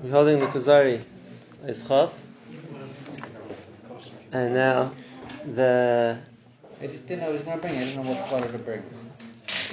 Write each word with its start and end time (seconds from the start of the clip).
We're 0.00 0.12
holding 0.12 0.38
the 0.38 0.46
Kuzari 0.46 1.00
Ischav. 1.66 2.12
And 4.30 4.54
now 4.54 4.92
the 5.44 6.18
I 6.80 6.86
didn't 6.86 7.18
know 7.18 7.26
I 7.26 7.30
was 7.30 7.42
going 7.42 7.58
to 7.58 7.66
bring. 7.66 7.76
I 7.76 7.84
didn't 7.84 8.04
know 8.04 8.12
what 8.12 8.52
to 8.52 8.58
bring. 8.58 8.82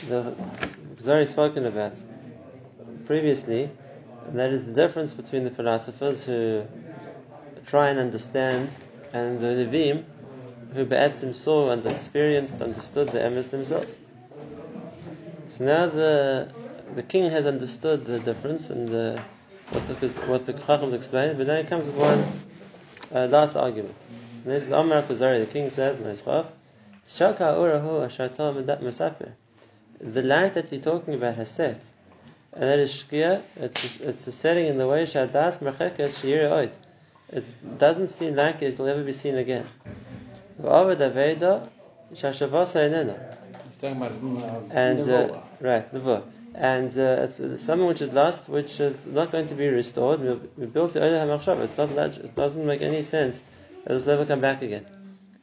the 0.07 0.35
Kuzari 0.95 1.27
spoken 1.27 1.67
about 1.67 1.93
previously, 3.05 3.69
and 4.27 4.39
that 4.39 4.49
is 4.49 4.63
the 4.63 4.71
difference 4.71 5.13
between 5.13 5.43
the 5.43 5.51
philosophers 5.51 6.23
who 6.23 6.63
try 7.67 7.89
and 7.89 7.99
understand 7.99 8.75
and 9.13 9.39
the 9.39 9.47
Levim 9.47 10.05
who 10.73 10.85
Be'etzim 10.85 11.35
saw 11.35 11.69
and 11.69 11.85
experienced, 11.85 12.63
understood 12.63 13.09
the 13.09 13.19
Emes 13.19 13.51
themselves. 13.51 13.99
So 15.49 15.65
now 15.65 15.85
the 15.85 16.49
the 16.95 17.03
king 17.03 17.29
has 17.29 17.45
understood 17.45 18.05
the 18.05 18.19
difference 18.19 18.69
and 18.69 18.87
the, 18.87 19.21
what 19.75 19.99
the 19.99 20.07
what 20.31 20.45
the 20.45 20.53
Chachams 20.53 20.93
explained, 20.93 21.37
but 21.37 21.47
then 21.47 21.65
it 21.65 21.67
comes 21.67 21.85
with 21.85 21.95
one 21.97 22.23
uh, 23.13 23.27
last 23.27 23.55
argument. 23.55 23.95
And 24.43 24.53
this 24.53 24.63
is 24.63 24.71
Amar 24.71 25.01
Kuzari, 25.03 25.45
the 25.45 25.51
king 25.51 25.69
says, 25.69 25.97
Neschaf, 25.97 26.45
Shaka 27.07 27.43
urahu 27.43 28.07
mesaper. 28.81 29.31
The 29.99 30.21
light 30.21 30.53
that 30.53 30.71
you're 30.71 30.81
talking 30.81 31.15
about 31.15 31.35
has 31.35 31.51
set. 31.51 31.85
And 32.53 32.63
that 32.63 32.79
is 32.79 32.91
Shkia, 32.91 33.41
it's, 33.57 33.99
it's 33.99 34.27
a 34.27 34.31
setting 34.31 34.67
in 34.67 34.77
the 34.77 34.87
way 34.87 35.03
Shadas 35.03 35.59
Merchekes 35.59 36.21
Shir 36.21 36.49
Oid. 36.49 36.77
It 37.29 37.77
doesn't 37.77 38.07
seem 38.07 38.35
like 38.35 38.61
it 38.61 38.77
will 38.79 38.87
ever 38.87 39.03
be 39.03 39.13
seen 39.13 39.35
again. 39.35 39.65
V'avad 40.61 40.97
Aveda 40.97 41.67
Shashavasa 42.13 42.89
Enena. 42.89 43.35
He's 43.69 43.77
talking 43.79 43.97
about 43.97 44.71
And, 44.71 45.09
uh, 45.09 45.41
right, 45.59 45.93
Nevuah. 45.93 46.23
And 46.57 46.97
uh, 46.97 47.27
it's 47.27 47.37
something 47.61 47.87
which 47.87 48.01
is 48.01 48.13
lost, 48.13 48.47
which 48.47 48.79
is 48.79 49.05
not 49.07 49.31
going 49.31 49.47
to 49.47 49.55
be 49.55 49.67
restored. 49.67 50.21
We, 50.57 50.65
built 50.65 50.95
it 50.95 51.01
Oida 51.01 51.27
HaMachshav. 51.27 51.59
It's 51.59 51.77
not, 51.77 51.91
lag- 51.91 52.17
it 52.17 52.33
doesn't 52.33 52.65
make 52.65 52.81
any 52.81 53.03
sense 53.03 53.43
that 53.83 53.93
it 53.93 54.05
will 54.05 54.11
ever 54.11 54.25
come 54.25 54.39
back 54.39 54.61
again. 54.61 54.85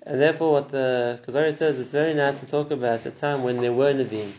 And 0.04 0.20
therefore, 0.20 0.52
what 0.52 0.70
the 0.70 1.20
Kuzari 1.26 1.54
says, 1.54 1.78
it's 1.78 1.90
very 1.90 2.14
nice 2.14 2.40
to 2.40 2.46
talk 2.46 2.70
about 2.70 3.04
the 3.04 3.10
time 3.10 3.42
when 3.42 3.60
there 3.60 3.72
were 3.72 3.92
Nevi'im 3.92 4.32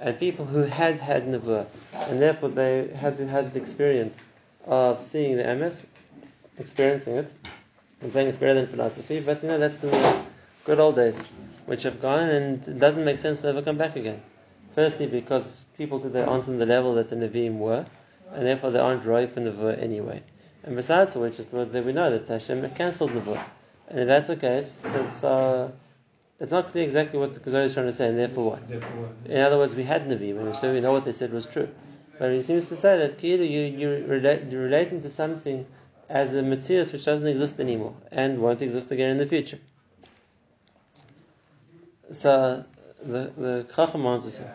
and 0.00 0.18
people 0.18 0.44
who 0.44 0.62
had 0.62 0.98
had 0.98 1.26
Nevuah, 1.26 1.66
and 1.92 2.22
therefore 2.22 2.50
they 2.50 2.88
had 2.88 3.18
had 3.18 3.52
the 3.52 3.60
experience 3.60 4.16
of 4.64 5.00
seeing 5.00 5.36
the 5.36 5.42
emes, 5.42 5.84
experiencing 6.58 7.16
it, 7.16 7.32
and 8.00 8.12
saying 8.12 8.28
it's 8.28 8.38
better 8.38 8.54
than 8.54 8.68
philosophy. 8.68 9.20
But 9.20 9.42
you 9.42 9.48
know, 9.48 9.58
that's 9.58 9.82
in 9.82 9.90
the 9.90 10.22
good 10.64 10.78
old 10.78 10.96
days, 10.96 11.18
which 11.66 11.82
have 11.82 12.00
gone, 12.00 12.28
and 12.28 12.68
it 12.68 12.78
doesn't 12.78 13.04
make 13.04 13.18
sense 13.18 13.40
to 13.40 13.48
ever 13.48 13.62
come 13.62 13.76
back 13.76 13.96
again. 13.96 14.22
Firstly, 14.74 15.06
because 15.06 15.64
people 15.76 16.00
today 16.00 16.22
aren't 16.22 16.48
on 16.48 16.58
the 16.58 16.66
level 16.66 16.94
that 16.94 17.10
the 17.10 17.16
Nevi'im 17.16 17.58
were, 17.58 17.86
and 18.32 18.46
therefore 18.46 18.70
they 18.70 18.78
aren't 18.78 19.04
right 19.04 19.30
for 19.30 19.40
Nevuah 19.40 19.82
anyway. 19.82 20.22
And 20.62 20.76
besides 20.76 21.14
which, 21.14 21.40
it's 21.40 21.52
what 21.52 21.72
that 21.72 21.84
we 21.84 21.92
know 21.92 22.10
that 22.10 22.28
Hashem 22.28 22.68
cancelled 22.74 23.12
Nevuah. 23.12 23.44
And 23.88 24.00
if 24.00 24.06
that's 24.06 24.28
the 24.28 24.36
case, 24.36 24.82
it's, 24.84 25.24
uh, 25.24 25.70
it's 26.38 26.50
not 26.50 26.70
clear 26.72 26.84
exactly 26.84 27.18
what 27.18 27.32
the 27.32 27.40
Kuzari 27.40 27.64
is 27.64 27.74
trying 27.74 27.86
to 27.86 27.92
say, 27.92 28.08
and 28.08 28.18
therefore 28.18 28.52
what? 28.52 28.70
In 28.70 29.40
other 29.40 29.56
words, 29.58 29.74
we 29.74 29.84
had 29.84 30.06
Nevi'im, 30.06 30.38
and 30.38 30.54
so 30.54 30.72
we 30.72 30.80
know 30.80 30.92
what 30.92 31.04
they 31.04 31.12
said 31.12 31.32
was 31.32 31.46
true. 31.46 31.68
But 32.18 32.32
he 32.32 32.42
seems 32.42 32.68
to 32.68 32.76
say 32.76 32.98
that 32.98 33.22
you, 33.22 33.36
you 33.36 34.04
relate, 34.06 34.44
you're 34.50 34.62
relating 34.62 35.00
to 35.02 35.10
something 35.10 35.66
as 36.08 36.34
a 36.34 36.42
Matthias 36.42 36.92
which 36.92 37.04
doesn't 37.04 37.26
exist 37.26 37.60
anymore, 37.60 37.94
and 38.10 38.40
won't 38.40 38.60
exist 38.60 38.90
again 38.90 39.10
in 39.10 39.18
the 39.18 39.26
future. 39.26 39.58
So, 42.10 42.64
the, 43.04 43.32
the 43.36 43.66
Chacham 43.74 44.06
answers 44.06 44.38
him. 44.38 44.48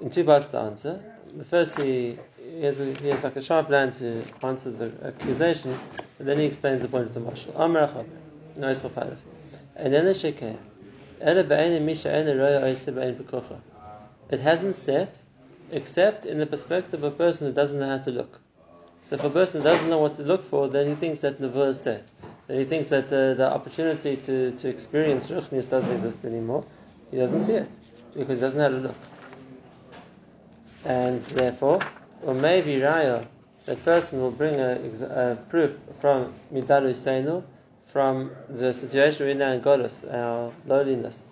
In 0.00 0.10
two 0.10 0.24
parts 0.24 0.48
to 0.48 0.58
answer. 0.58 1.02
The 1.36 1.44
first, 1.44 1.80
he, 1.80 2.18
he, 2.38 2.62
has 2.62 2.80
a, 2.80 2.92
he 2.94 3.08
has 3.08 3.22
like 3.24 3.36
a 3.36 3.42
sharp 3.42 3.70
line 3.70 3.92
to 3.92 4.22
answer 4.42 4.70
the 4.70 4.92
accusation, 5.04 5.78
but 6.18 6.26
then 6.26 6.38
he 6.38 6.44
explains 6.44 6.82
the 6.82 6.88
point 6.88 7.06
of 7.06 7.14
the 7.14 7.20
mashal. 7.20 7.58
Amr 7.58 7.86
Falef. 8.58 9.16
And 9.76 9.92
then 9.92 10.04
the 10.04 10.12
Shekeh. 10.12 10.58
It 14.30 14.40
hasn't 14.40 14.74
set 14.74 15.22
except 15.70 16.26
in 16.26 16.38
the 16.38 16.46
perspective 16.46 17.04
of 17.04 17.12
a 17.12 17.16
person 17.16 17.46
who 17.46 17.52
doesn't 17.52 17.78
know 17.78 17.96
how 17.96 18.04
to 18.04 18.10
look. 18.10 18.40
So 19.04 19.16
if 19.16 19.24
a 19.24 19.30
person 19.30 19.62
doesn't 19.62 19.88
know 19.88 19.98
what 19.98 20.14
to 20.16 20.22
look 20.22 20.44
for, 20.44 20.68
then 20.68 20.88
he 20.88 20.94
thinks 20.94 21.20
that 21.20 21.40
Nevuah 21.40 21.70
is 21.70 21.80
set. 21.80 22.10
Then 22.46 22.58
he 22.58 22.64
thinks 22.64 22.88
that 22.88 23.06
uh, 23.06 23.34
the 23.34 23.50
opportunity 23.52 24.16
to, 24.16 24.52
to 24.52 24.68
experience 24.68 25.28
Ruchnis 25.28 25.68
doesn't 25.68 25.90
exist 25.90 26.24
anymore. 26.24 26.64
He 27.12 27.18
doesn't 27.18 27.40
see 27.40 27.52
it 27.52 27.68
because 28.14 28.36
he 28.36 28.40
doesn't 28.40 28.58
how 28.58 28.68
to 28.68 28.74
look. 28.74 28.96
And 30.86 31.20
therefore, 31.20 31.80
or 32.24 32.34
maybe 32.34 32.76
Raya, 32.80 33.26
that 33.66 33.84
person 33.84 34.20
will 34.20 34.30
bring 34.30 34.56
a, 34.56 34.80
a 35.02 35.36
proof 35.48 35.76
from 36.00 36.32
Midalu 36.52 36.94
Seinu, 36.94 37.44
from 37.84 38.30
the 38.48 38.72
situation 38.72 39.26
we're 39.26 39.34
now 39.34 39.52
in 39.52 39.60
Goddess, 39.60 40.04
our 40.10 40.52
lowliness. 40.66 41.24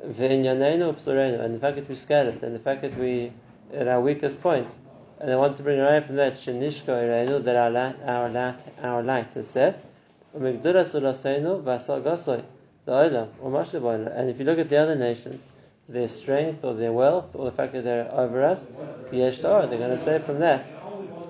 And 0.00 0.14
the 0.14 1.58
fact 1.60 1.76
that 1.76 1.88
we're 1.88 1.94
scattered, 1.96 2.42
and 2.44 2.54
the 2.54 2.60
fact 2.60 2.82
that 2.82 2.96
we 2.96 3.32
at 3.74 3.88
our 3.88 4.00
weakest 4.00 4.40
point, 4.40 4.68
and 5.20 5.32
I 5.32 5.36
want 5.36 5.56
to 5.56 5.64
bring 5.64 5.80
away 5.80 6.00
from 6.00 6.14
that 6.16 6.34
shenishko 6.34 6.86
irenu 6.86 7.42
that 7.42 7.56
our 7.56 7.70
light, 7.70 7.96
our 8.06 8.28
light, 8.28 8.60
our 8.82 9.02
light 9.02 9.36
is 9.36 9.50
set. 9.50 9.84
The 12.88 12.94
olam 12.94 13.28
or 13.42 13.50
mashal 13.50 13.82
b'olam. 13.82 14.18
And 14.18 14.30
if 14.30 14.38
you 14.38 14.46
look 14.46 14.58
at 14.58 14.70
the 14.70 14.78
other 14.78 14.94
nations, 14.94 15.46
their 15.90 16.08
strength 16.08 16.64
or 16.64 16.72
their 16.72 16.90
wealth 16.90 17.34
or 17.34 17.44
the 17.44 17.52
fact 17.52 17.74
that 17.74 17.84
they're 17.84 18.10
over 18.10 18.42
us, 18.42 18.66
they're 19.10 19.30
going 19.30 19.90
to 19.90 19.98
say 19.98 20.18
from 20.20 20.38
that. 20.38 20.72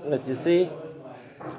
But 0.08 0.28
you 0.28 0.36
see 0.36 0.70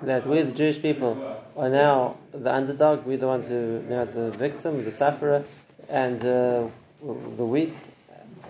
that 0.03 0.25
we, 0.25 0.41
the 0.43 0.53
Jewish 0.53 0.81
people, 0.81 1.37
are 1.57 1.67
now 1.67 2.15
the 2.31 2.49
underdog. 2.49 3.05
We're 3.05 3.17
the 3.17 3.27
ones 3.27 3.49
who 3.49 3.83
now 3.89 4.05
the 4.05 4.31
victim, 4.31 4.85
the 4.85 4.91
sufferer, 4.93 5.43
and 5.89 6.23
uh, 6.23 6.69
the 7.01 7.45
weak 7.45 7.73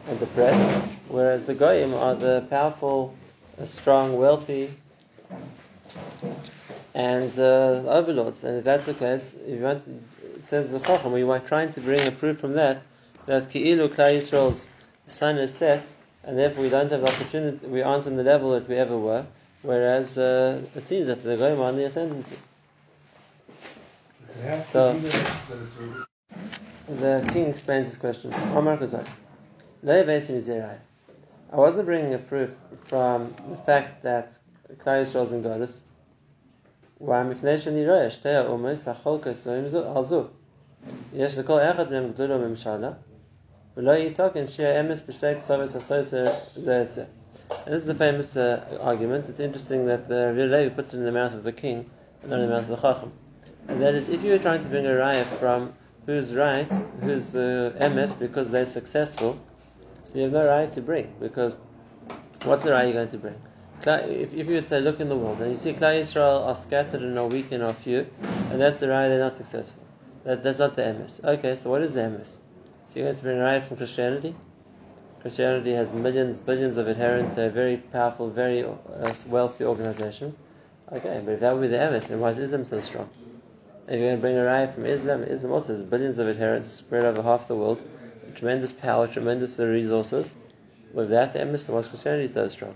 and 0.07 0.19
depressed. 0.19 0.85
Whereas 1.07 1.45
the 1.45 1.55
goyim 1.55 1.95
are 1.95 2.13
the 2.13 2.45
powerful, 2.47 3.16
uh, 3.59 3.66
strong, 3.66 4.16
wealthy, 4.19 4.69
and 6.93 7.39
uh, 7.39 7.85
overlords. 7.87 8.43
And 8.43 8.59
if 8.59 8.66
that's 8.66 8.85
the 8.85 8.93
case, 8.93 9.33
if 9.33 9.57
you 9.57 9.63
want, 9.63 9.83
says 10.49 10.71
the 10.71 10.79
Chacham, 10.79 11.11
we 11.11 11.23
were 11.23 11.39
trying 11.39 11.71
to 11.73 11.81
bring 11.81 12.05
a 12.07 12.11
proof 12.11 12.39
from 12.39 12.53
that 12.53 12.81
that 13.27 13.51
Ki'ilu 13.51 13.87
Klal 13.89 14.17
Yisrael's 14.17 14.67
sun 15.07 15.37
is 15.37 15.53
set, 15.53 15.85
and 16.23 16.37
therefore 16.37 16.63
we 16.63 16.69
don't 16.69 16.91
have 16.91 17.01
the 17.01 17.07
opportunity, 17.07 17.67
we 17.67 17.83
aren't 17.83 18.07
on 18.07 18.15
the 18.15 18.23
level 18.23 18.51
that 18.51 18.67
we 18.67 18.75
ever 18.75 18.97
were. 18.97 19.25
Whereas 19.61 20.17
uh, 20.17 20.61
it 20.75 20.87
seems 20.87 21.07
that 21.07 21.21
the 21.21 21.37
goyim 21.37 21.59
are 21.59 21.65
on 21.65 21.75
the 21.77 21.85
ascendancy. 21.85 22.37
So- 24.71 24.99
The 26.87 27.29
king 27.31 27.45
explains 27.45 27.89
his 27.89 27.97
question. 27.97 28.33
Omar 28.55 28.77
Kazak. 28.77 29.07
Lo 29.83 30.03
Yavesim 30.03 30.79
I 31.51 31.55
wasn't 31.55 31.85
bringing 31.85 32.16
a 32.16 32.17
proof 32.17 32.49
from 32.87 33.35
the 33.51 33.57
fact 33.57 34.01
that 34.03 34.37
Klal 34.83 35.03
Yisrael 35.03 35.23
is 35.25 35.31
in 35.31 35.43
Goddess. 35.43 35.81
יש 41.13 41.37
לכל 41.37 41.59
אחד 41.59 41.91
מהם 41.91 42.11
גדולו 42.11 42.39
ממשלה, 42.39 42.91
ולא 43.77 43.93
שיהיה 44.47 44.79
אמס 44.79 45.09
בשתי 45.09 45.27
And 47.65 47.73
this 47.73 47.83
is 47.83 47.89
a 47.89 47.95
famous 47.95 48.37
uh, 48.37 48.77
argument. 48.79 49.27
It's 49.27 49.39
interesting 49.39 49.87
that 49.87 50.05
uh, 50.05 50.33
the 50.33 50.45
Levi 50.45 50.69
puts 50.69 50.93
it 50.93 50.97
in 50.97 51.05
the 51.05 51.11
mouth 51.11 51.33
of 51.33 51.43
the 51.43 51.51
king, 51.51 51.89
and 52.21 52.29
not 52.29 52.39
in 52.41 52.47
the 52.47 52.53
mouth 52.53 52.69
of 52.69 52.69
the 52.69 52.75
Chacham. 52.77 53.11
And 53.67 53.81
that 53.81 53.95
is, 53.95 54.07
if 54.07 54.23
you 54.23 54.31
were 54.31 54.37
trying 54.37 54.61
to 54.61 54.69
bring 54.69 54.85
a 54.85 54.95
riot 54.95 55.25
from 55.39 55.73
who's 56.05 56.35
right, 56.35 56.71
who's 57.01 57.31
the 57.31 57.73
uh, 57.75 57.87
emes, 57.87 58.17
because 58.19 58.51
they're 58.51 58.67
successful, 58.67 59.39
so 60.05 60.17
you 60.17 60.23
have 60.25 60.31
no 60.31 60.47
right 60.47 60.71
to 60.73 60.81
bring, 60.81 61.11
because 61.19 61.55
what's 62.43 62.63
the 62.63 62.75
are 62.75 62.83
you're 62.83 62.93
going 62.93 63.09
to 63.09 63.17
bring? 63.17 63.41
If, 63.85 64.34
if 64.34 64.47
you 64.47 64.56
would 64.56 64.67
say, 64.67 64.81
look 64.81 65.00
in 65.00 65.07
the 65.07 65.16
world, 65.16 65.40
and 65.41 65.51
you 65.51 65.57
see 65.57 65.73
Klal 65.73 65.97
Israel 65.97 66.44
are 66.44 66.56
scattered 66.56 67.02
and 67.02 67.17
are 67.17 67.28
weak 67.28 67.52
and 67.52 67.64
are 67.64 67.73
few, 67.73 68.08
and 68.52 68.59
that's 68.59 68.81
the 68.81 68.87
raya 68.87 69.08
they're 69.08 69.20
not 69.20 69.35
successful. 69.35 69.84
That, 70.26 70.43
that's 70.43 70.59
not 70.59 70.76
the 70.76 70.81
emes. 70.81 71.23
Okay, 71.23 71.55
so 71.55 71.70
what 71.70 71.81
is 71.81 71.93
the 71.93 72.02
emes? 72.02 72.35
So 72.87 72.99
you're 72.99 73.05
going 73.05 73.16
to 73.16 73.23
bring 73.23 73.37
a 73.37 73.41
raya 73.41 73.66
from 73.66 73.78
Christianity? 73.78 74.35
Christianity 75.22 75.72
has 75.73 75.93
millions, 75.93 76.40
billions 76.40 76.76
of 76.78 76.90
adherents, 76.90 77.37
a 77.37 77.49
very 77.49 77.78
powerful, 77.78 78.29
very 78.29 78.64
uh, 78.64 79.14
wealthy 79.28 79.64
organization. 79.64 80.35
Okay, 80.91 81.22
but 81.23 81.35
if 81.35 81.40
that 81.40 81.53
would 81.53 81.61
be 81.61 81.67
the 81.67 81.78
emes, 81.78 82.08
then 82.08 82.20
why 82.20 82.31
is 82.31 82.40
Islam 82.40 82.66
so 82.66 82.81
strong? 82.81 83.09
If 83.87 83.93
you're 83.93 84.08
going 84.08 84.16
to 84.17 84.22
bring 84.22 84.37
a 84.37 84.41
raya 84.41 84.73
from 84.73 84.85
Islam, 84.85 85.23
Islam 85.23 85.53
also 85.53 85.73
has 85.73 85.84
billions 85.84 86.20
of 86.20 86.28
adherents 86.28 86.67
spread 86.67 87.05
over 87.05 87.22
half 87.22 87.47
the 87.47 87.55
world, 87.55 87.81
tremendous 88.35 88.73
power, 88.73 89.08
tremendous 89.08 89.58
resources. 89.58 90.29
Without 90.93 91.34
the 91.34 91.40
emes, 91.40 91.70
why 91.70 91.79
is 91.79 91.87
Christianity 91.87 92.28
so 92.28 92.47
strong? 92.49 92.76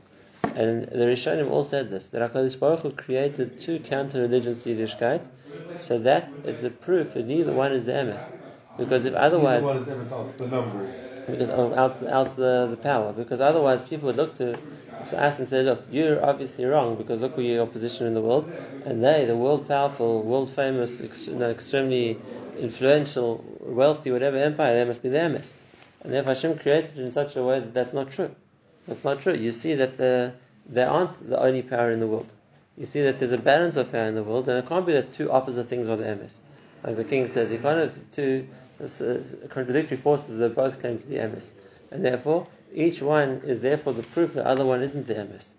And 0.55 0.83
the 0.83 1.05
Rishonim 1.05 1.49
all 1.49 1.63
said 1.63 1.89
this, 1.89 2.07
that 2.07 2.31
HaKadosh 2.31 2.59
Baruch 2.59 2.81
Hu 2.81 2.91
created 2.91 3.59
two 3.59 3.79
counter-religions 3.79 4.59
to 4.63 4.69
Yiddishkeit, 4.75 5.25
so 5.77 5.97
that 5.99 6.31
it's 6.43 6.63
a 6.63 6.69
proof 6.69 7.13
that 7.15 7.25
neither 7.25 7.53
one 7.53 7.71
is 7.71 7.85
the 7.85 7.91
emes. 7.93 8.29
Because 8.77 9.05
if 9.05 9.13
otherwise, 9.13 9.63
One 9.63 9.77
is 9.77 9.87
it's 9.87 10.33
the 10.33 10.47
numbers. 10.47 10.95
because 11.27 11.49
of 11.49 11.73
else, 11.73 12.01
else 12.03 12.33
the, 12.33 12.67
the 12.69 12.77
power. 12.77 13.13
Because 13.13 13.41
otherwise, 13.41 13.83
people 13.83 14.07
would 14.07 14.15
look 14.15 14.35
to 14.35 14.55
asked 15.11 15.39
and 15.39 15.49
say, 15.49 15.63
look, 15.63 15.83
you're 15.91 16.23
obviously 16.23 16.63
wrong 16.65 16.95
because 16.95 17.19
look 17.19 17.33
at 17.33 17.43
your 17.43 17.65
position 17.67 18.07
in 18.07 18.13
the 18.13 18.21
world, 18.21 18.49
and 18.85 19.03
they, 19.03 19.25
the 19.25 19.35
world 19.35 19.67
powerful, 19.67 20.21
world 20.23 20.49
famous, 20.51 21.01
ex- 21.01 21.27
you 21.27 21.35
know, 21.35 21.49
extremely 21.49 22.17
influential, 22.59 23.43
wealthy, 23.59 24.11
whatever 24.11 24.37
empire, 24.37 24.75
they 24.75 24.85
must 24.85 25.03
be 25.03 25.09
the 25.09 25.17
emes. 25.17 25.51
And 26.03 26.13
therefore 26.13 26.35
Hashem 26.35 26.59
created 26.59 26.97
it 26.97 27.03
in 27.03 27.11
such 27.11 27.35
a 27.35 27.43
way 27.43 27.59
that 27.59 27.73
that's 27.73 27.91
not 27.93 28.11
true. 28.11 28.33
That's 28.87 29.03
not 29.03 29.21
true. 29.21 29.33
You 29.33 29.51
see 29.51 29.75
that 29.75 29.97
the, 29.97 30.33
they 30.67 30.83
aren't 30.83 31.29
the 31.29 31.39
only 31.41 31.61
power 31.61 31.91
in 31.91 31.99
the 31.99 32.07
world. 32.07 32.31
You 32.77 32.85
see 32.85 33.01
that 33.03 33.19
there's 33.19 33.31
a 33.31 33.37
balance 33.37 33.75
of 33.75 33.91
power 33.91 34.05
in 34.05 34.15
the 34.15 34.23
world, 34.23 34.49
and 34.49 34.57
it 34.57 34.67
can't 34.67 34.85
be 34.85 34.93
that 34.93 35.13
two 35.13 35.31
opposite 35.31 35.67
things 35.67 35.89
are 35.89 35.97
the 35.97 36.05
emes. 36.05 36.33
Like 36.83 36.95
the 36.95 37.03
king 37.03 37.27
says, 37.27 37.51
you 37.51 37.59
can't 37.59 37.77
have 37.77 38.11
two 38.11 38.47
uh, 38.83 38.87
contradictory 39.49 39.97
forces 39.97 40.37
that 40.39 40.55
both 40.55 40.79
claim 40.79 40.97
to 40.97 41.05
be 41.05 41.15
emes. 41.15 41.51
And 41.91 42.03
therefore, 42.03 42.47
each 42.73 43.01
one 43.01 43.41
is 43.45 43.61
therefore 43.61 43.93
the 43.93 44.03
proof 44.03 44.33
the 44.33 44.45
other 44.45 44.65
one 44.65 44.81
isn't 44.81 45.05
the 45.05 45.13
emes. 45.13 45.49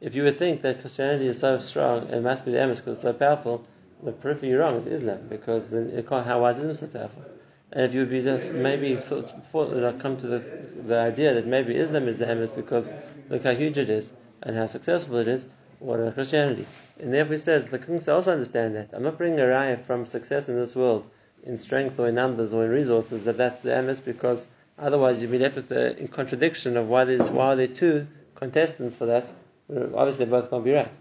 If 0.00 0.14
you 0.14 0.22
would 0.24 0.38
think 0.38 0.62
that 0.62 0.80
Christianity 0.80 1.26
is 1.26 1.38
so 1.38 1.58
strong 1.60 2.10
and 2.10 2.22
must 2.22 2.44
be 2.44 2.52
the 2.52 2.58
emes 2.58 2.76
because 2.76 2.98
it's 2.98 3.02
so 3.02 3.12
powerful, 3.14 3.66
the 4.02 4.12
proof 4.12 4.42
you're 4.42 4.60
wrong 4.60 4.76
is 4.76 4.86
Islam 4.86 5.26
because 5.28 5.70
then 5.70 5.90
it 5.90 6.06
can't, 6.08 6.26
how 6.26 6.44
is 6.46 6.58
Islam 6.58 6.74
so 6.74 6.86
powerful? 6.86 7.24
And 7.72 7.84
if 7.84 7.94
you 7.94 8.00
would 8.00 8.10
be 8.10 8.22
just 8.22 8.52
maybe 8.52 8.96
thought, 8.96 9.30
thought, 9.50 9.98
come 9.98 10.16
to 10.18 10.26
this, 10.26 10.56
the 10.84 10.98
idea 10.98 11.34
that 11.34 11.46
maybe 11.46 11.74
Islam 11.74 12.06
is 12.06 12.18
the 12.18 12.26
emes 12.26 12.54
because 12.54 12.92
look 13.30 13.44
how 13.44 13.54
huge 13.54 13.78
it 13.78 13.90
is 13.90 14.12
and 14.42 14.56
how 14.56 14.66
successful 14.66 15.16
it 15.16 15.28
is, 15.28 15.46
what 15.78 16.00
about 16.00 16.14
Christianity? 16.14 16.66
And 17.00 17.12
therefore 17.12 17.34
he 17.34 17.40
says 17.40 17.68
the 17.68 17.78
kings 17.78 18.08
also 18.08 18.32
understand 18.32 18.74
that. 18.76 18.92
I'm 18.92 19.02
not 19.02 19.18
bringing 19.18 19.40
a 19.40 19.44
raya 19.44 19.80
from 19.80 20.06
success 20.06 20.48
in 20.48 20.56
this 20.56 20.74
world 20.74 21.08
in 21.44 21.56
strength 21.56 21.98
or 22.00 22.08
in 22.08 22.14
numbers 22.16 22.52
or 22.52 22.64
in 22.64 22.70
resources 22.70 23.24
that 23.24 23.36
that's 23.36 23.60
the 23.60 23.70
emes 23.70 24.04
because 24.04 24.46
Otherwise, 24.78 25.20
you'd 25.20 25.30
be 25.32 25.38
left 25.38 25.56
with 25.56 25.68
the 25.68 26.08
contradiction 26.12 26.76
of 26.76 26.88
why 26.88 27.04
there's 27.04 27.30
why 27.30 27.46
are 27.46 27.56
there 27.56 27.66
two 27.66 28.06
contestants 28.36 28.94
for 28.94 29.06
that. 29.06 29.28
Obviously, 29.70 30.24
they 30.24 30.30
both 30.30 30.50
can't 30.50 30.64
be 30.64 30.72
right. 30.72 30.92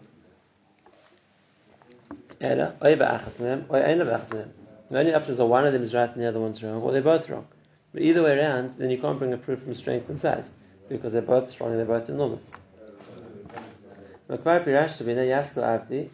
The 4.90 5.00
only 5.00 5.14
options 5.14 5.40
are 5.40 5.46
one 5.46 5.66
of 5.66 5.74
them 5.74 5.84
is 5.84 5.94
right 5.94 6.10
and 6.10 6.22
the 6.22 6.28
other 6.28 6.40
one's 6.40 6.64
wrong, 6.64 6.82
or 6.82 6.92
they're 6.92 7.02
both 7.02 7.30
wrong. 7.30 7.48
But 7.94 8.02
either 8.02 8.24
way 8.24 8.38
around, 8.38 8.72
then 8.76 8.90
you 8.90 8.98
can't 8.98 9.20
bring 9.20 9.34
a 9.34 9.38
proof 9.38 9.62
from 9.62 9.76
strength 9.76 10.10
and 10.10 10.20
size 10.20 10.50
because 10.90 11.14
they're 11.14 11.22
both 11.22 11.52
strong 11.52 11.72
and 11.72 11.80
they're 11.80 11.86
both 11.86 12.10
enormous. 12.10 12.50
Makmar 14.30 14.66
Pirash 14.66 14.98
Shabina 14.98 15.26
Abdi, 15.64 16.10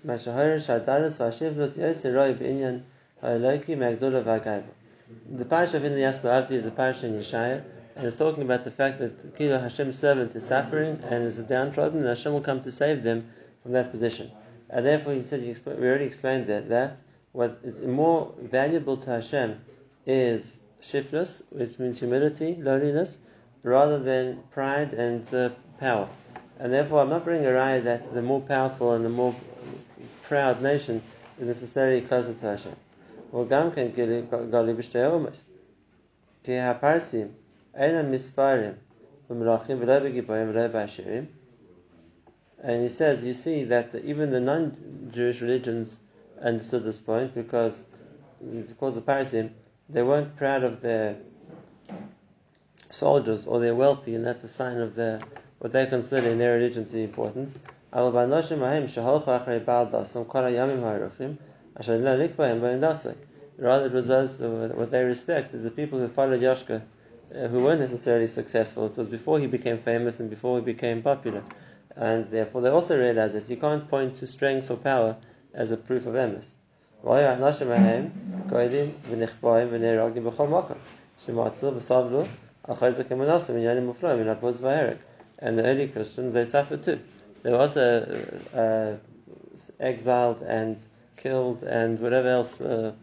Binyan 2.37 2.83
Magdula 3.23 4.23
Vagaiba. 4.23 4.63
The 5.35 5.45
parish 5.45 5.73
of 5.73 5.81
Yasko 5.81 6.25
Abdi 6.25 6.55
is 6.57 6.67
a 6.67 6.71
parish 6.71 7.01
in 7.01 7.13
Yeshaya, 7.13 7.63
and 7.95 8.05
it's 8.05 8.17
talking 8.17 8.43
about 8.43 8.65
the 8.65 8.69
fact 8.69 8.99
that 8.99 9.35
Kilo 9.35 9.57
Hashem's 9.57 9.97
servant 9.97 10.35
is 10.35 10.45
suffering 10.45 10.99
and 11.09 11.23
is 11.23 11.39
a 11.39 11.43
downtrodden, 11.43 12.01
and 12.01 12.07
Hashem 12.07 12.33
will 12.33 12.41
come 12.41 12.61
to 12.61 12.71
save 12.71 13.01
them 13.01 13.31
from 13.63 13.71
that 13.71 13.89
position. 13.89 14.31
And 14.69 14.85
therefore, 14.85 15.13
he 15.13 15.23
said, 15.23 15.41
we 15.41 15.71
already 15.87 16.05
explained 16.05 16.45
that, 16.47 16.69
that 16.69 16.99
what 17.31 17.61
is 17.63 17.81
more 17.81 18.31
valuable 18.39 18.97
to 18.97 19.09
Hashem 19.09 19.59
is 20.05 20.59
shiflus, 20.83 21.41
which 21.49 21.79
means 21.79 21.97
humility, 21.97 22.57
lowliness, 22.59 23.17
rather 23.63 23.97
than 23.97 24.43
pride 24.51 24.93
and 24.93 25.33
uh, 25.33 25.49
power. 25.79 26.07
And 26.59 26.71
therefore, 26.71 27.01
I'm 27.01 27.09
not 27.09 27.23
bringing 27.23 27.45
a 27.45 27.49
raya 27.49 27.83
that 27.83 28.13
the 28.13 28.21
more 28.21 28.41
powerful 28.41 28.93
and 28.93 29.03
the 29.03 29.09
more 29.09 29.35
proud 30.23 30.61
nation 30.61 31.01
is 31.39 31.47
necessarily 31.47 32.01
closer 32.01 32.33
to 32.33 32.45
Hashem. 32.45 32.75
Well, 33.31 33.45
Gali 33.45 33.85
Ki 36.43 36.51
HaParsim 36.51 37.31
Eina 37.79 38.05
Misparim 38.05 38.75
V'Melachim 39.29 41.27
And 42.61 42.83
he 42.83 42.89
says, 42.89 43.23
you 43.23 43.33
see 43.33 43.63
that 43.65 43.95
even 43.95 44.29
the 44.31 44.39
non-Jewish 44.39 45.41
religions 45.41 45.99
understood 46.41 46.83
this 46.83 46.99
point 46.99 47.33
because, 47.33 47.83
because 48.67 48.97
of 48.97 49.05
Parsim, 49.05 49.51
they 49.89 50.03
weren't 50.03 50.35
proud 50.35 50.63
of 50.63 50.81
their 50.81 51.17
soldiers 52.89 53.47
or 53.47 53.59
their 53.59 53.75
wealthy, 53.75 54.15
and 54.15 54.25
that's 54.25 54.43
a 54.43 54.47
sign 54.47 54.77
of 54.77 54.95
their 54.95 55.19
what 55.63 55.71
they 55.71 55.85
consider 55.85 56.27
in 56.27 56.39
their 56.39 56.57
religion 56.57 56.83
to 56.83 56.91
be 56.91 57.05
important. 57.05 57.47
Rather, 57.93 58.19
it 63.85 63.93
was 63.93 64.07
those 64.07 64.41
what 64.41 64.91
they 64.91 65.03
respect 65.05 65.53
is 65.53 65.63
the 65.63 65.71
people 65.71 65.99
who 65.99 66.09
followed 66.09 66.41
Yoshka, 66.41 66.81
uh, 67.33 67.47
who 67.47 67.63
weren't 67.63 67.79
necessarily 67.79 68.27
successful. 68.27 68.87
It 68.87 68.97
was 68.97 69.07
before 69.07 69.39
he 69.39 69.47
became 69.47 69.77
famous 69.77 70.19
and 70.19 70.29
before 70.29 70.59
he 70.59 70.65
became 70.65 71.01
popular, 71.01 71.41
and 71.95 72.29
therefore 72.29 72.59
they 72.59 72.69
also 72.69 72.99
realized 72.99 73.35
that 73.35 73.49
you 73.49 73.55
can't 73.55 73.89
point 73.89 74.15
to 74.15 74.27
strength 74.27 74.69
or 74.69 74.75
power 74.75 75.15
as 75.53 75.71
a 75.71 75.77
proof 75.77 76.05
of 76.05 76.15
emes. 76.15 76.47
And 85.39 85.57
the 85.57 85.65
early 85.65 85.87
Christians, 85.87 86.33
they 86.33 86.45
suffered 86.45 86.83
too. 86.83 86.99
They 87.41 87.51
were 87.51 87.59
also 87.59 88.03
uh, 88.53 88.95
exiled 89.79 90.41
and 90.41 90.81
killed 91.17 91.63
and 91.63 91.99
whatever 91.99 92.27
else 92.29 92.61
uh, 92.61 92.93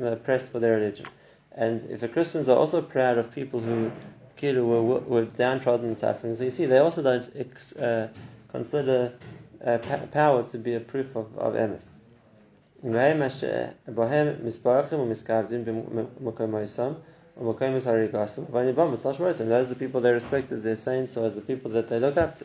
oppressed 0.00 0.48
for 0.48 0.58
their 0.58 0.76
religion. 0.76 1.06
And 1.52 1.82
if 1.90 2.00
the 2.00 2.08
Christians 2.08 2.48
are 2.48 2.56
also 2.56 2.80
proud 2.80 3.18
of 3.18 3.32
people 3.32 3.60
who 3.60 3.90
kilu, 4.36 4.64
were, 4.64 5.00
were 5.00 5.24
downtrodden 5.24 5.88
and 5.88 5.98
suffering, 5.98 6.34
so 6.34 6.44
you 6.44 6.50
see, 6.50 6.64
they 6.66 6.78
also 6.78 7.02
don't 7.02 7.78
uh, 7.78 8.08
consider 8.50 9.12
uh, 9.64 9.78
power 10.12 10.42
to 10.44 10.58
be 10.58 10.74
a 10.74 10.80
proof 10.80 11.14
of, 11.14 11.36
of 11.38 11.54
emes. 11.54 11.90
Those 17.34 17.56
the 19.68 19.76
people 19.78 20.00
they 20.00 20.12
respect 20.12 20.52
as 20.52 20.62
their 20.62 20.76
saints 20.76 21.16
or 21.16 21.26
as 21.26 21.34
the 21.34 21.40
people 21.40 21.70
that 21.72 21.88
they 21.88 21.98
look 21.98 22.16
up 22.16 22.36
to. 22.36 22.44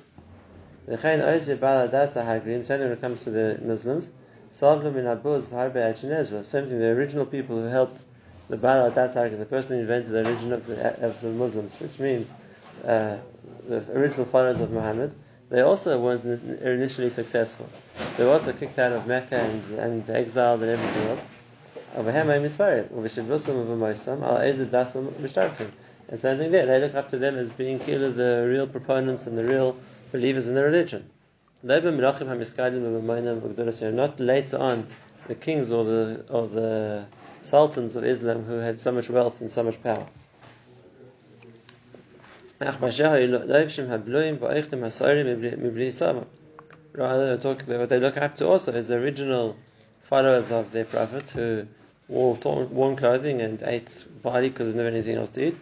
The 0.88 0.98
same 0.98 1.20
when 2.80 2.92
it 2.92 3.02
comes 3.02 3.24
to 3.26 3.32
the 3.32 3.60
Muslims. 3.62 4.12
Same 4.50 4.82
thing, 4.82 4.94
the 6.80 6.88
original 6.88 7.26
people 7.26 7.58
who 7.58 7.66
helped 7.66 8.02
the 8.50 8.56
Baal 8.56 8.90
Dasar, 8.92 9.28
the 9.30 9.46
person 9.46 9.76
who 9.76 9.82
invented 9.82 10.12
the 10.12 10.24
religion 10.24 10.54
of 10.54 10.66
the, 10.66 11.06
of 11.06 11.20
the 11.20 11.32
Muslims, 11.32 11.78
which 11.82 12.00
means 12.00 12.34
uh, 12.86 13.18
the 13.68 13.84
original 13.92 14.26
followers 14.26 14.62
of 14.62 14.72
Muhammad, 14.72 15.14
they 15.50 15.62
also 15.62 16.00
weren't 16.00 16.24
initially 16.62 17.10
successful. 17.10 17.68
They 18.18 18.24
were 18.24 18.32
also 18.32 18.54
kicked 18.54 18.80
out 18.80 18.94
of 18.94 19.06
Mecca 19.06 19.36
and, 19.36 19.80
and 19.80 20.10
exiled 20.10 20.62
and 20.62 20.72
everything 20.72 21.10
else. 21.10 21.26
And 21.98 22.06
same 26.20 26.38
thing 26.38 26.52
there, 26.52 26.66
they 26.68 26.80
look 26.80 26.94
up 26.94 27.10
to 27.10 27.18
them 27.18 27.36
as 27.38 27.50
being 27.50 27.80
the 27.80 28.46
real 28.48 28.68
proponents 28.68 29.26
and 29.26 29.36
the 29.36 29.44
real 29.44 29.76
believers 30.12 30.48
in 30.48 30.54
the 30.54 30.64
religion. 30.64 31.10
Not 31.64 31.84
later 34.20 34.60
on 34.60 34.88
the 35.28 35.34
kings 35.34 35.72
or 35.72 35.84
the 35.84 36.24
or 36.30 36.48
the 36.48 37.06
sultans 37.42 37.96
of 37.96 38.06
Islam 38.06 38.44
who 38.44 38.60
had 38.60 38.80
so 38.80 38.92
much 38.92 39.10
wealth 39.10 39.42
and 39.42 39.50
so 39.50 39.64
much 39.64 39.82
power. 39.82 40.06
Rather, 46.94 47.38
talk 47.38 47.64
about 47.64 47.80
what 47.80 47.90
they 47.90 48.00
look 48.00 48.18
up 48.18 48.36
to 48.36 48.48
also 48.48 48.72
as 48.74 48.88
the 48.88 48.96
original 48.96 49.56
followers 50.04 50.52
of 50.52 50.72
their 50.72 50.86
prophets 50.86 51.32
who 51.32 51.68
wore 52.08 52.36
worn 52.36 52.96
clothing 52.96 53.42
and 53.42 53.62
ate 53.64 54.06
barley 54.22 54.50
because 54.50 54.68
there's 54.68 54.76
never 54.76 54.90
anything 54.90 55.16
else 55.16 55.30
to 55.32 55.48
eat. 55.48 55.58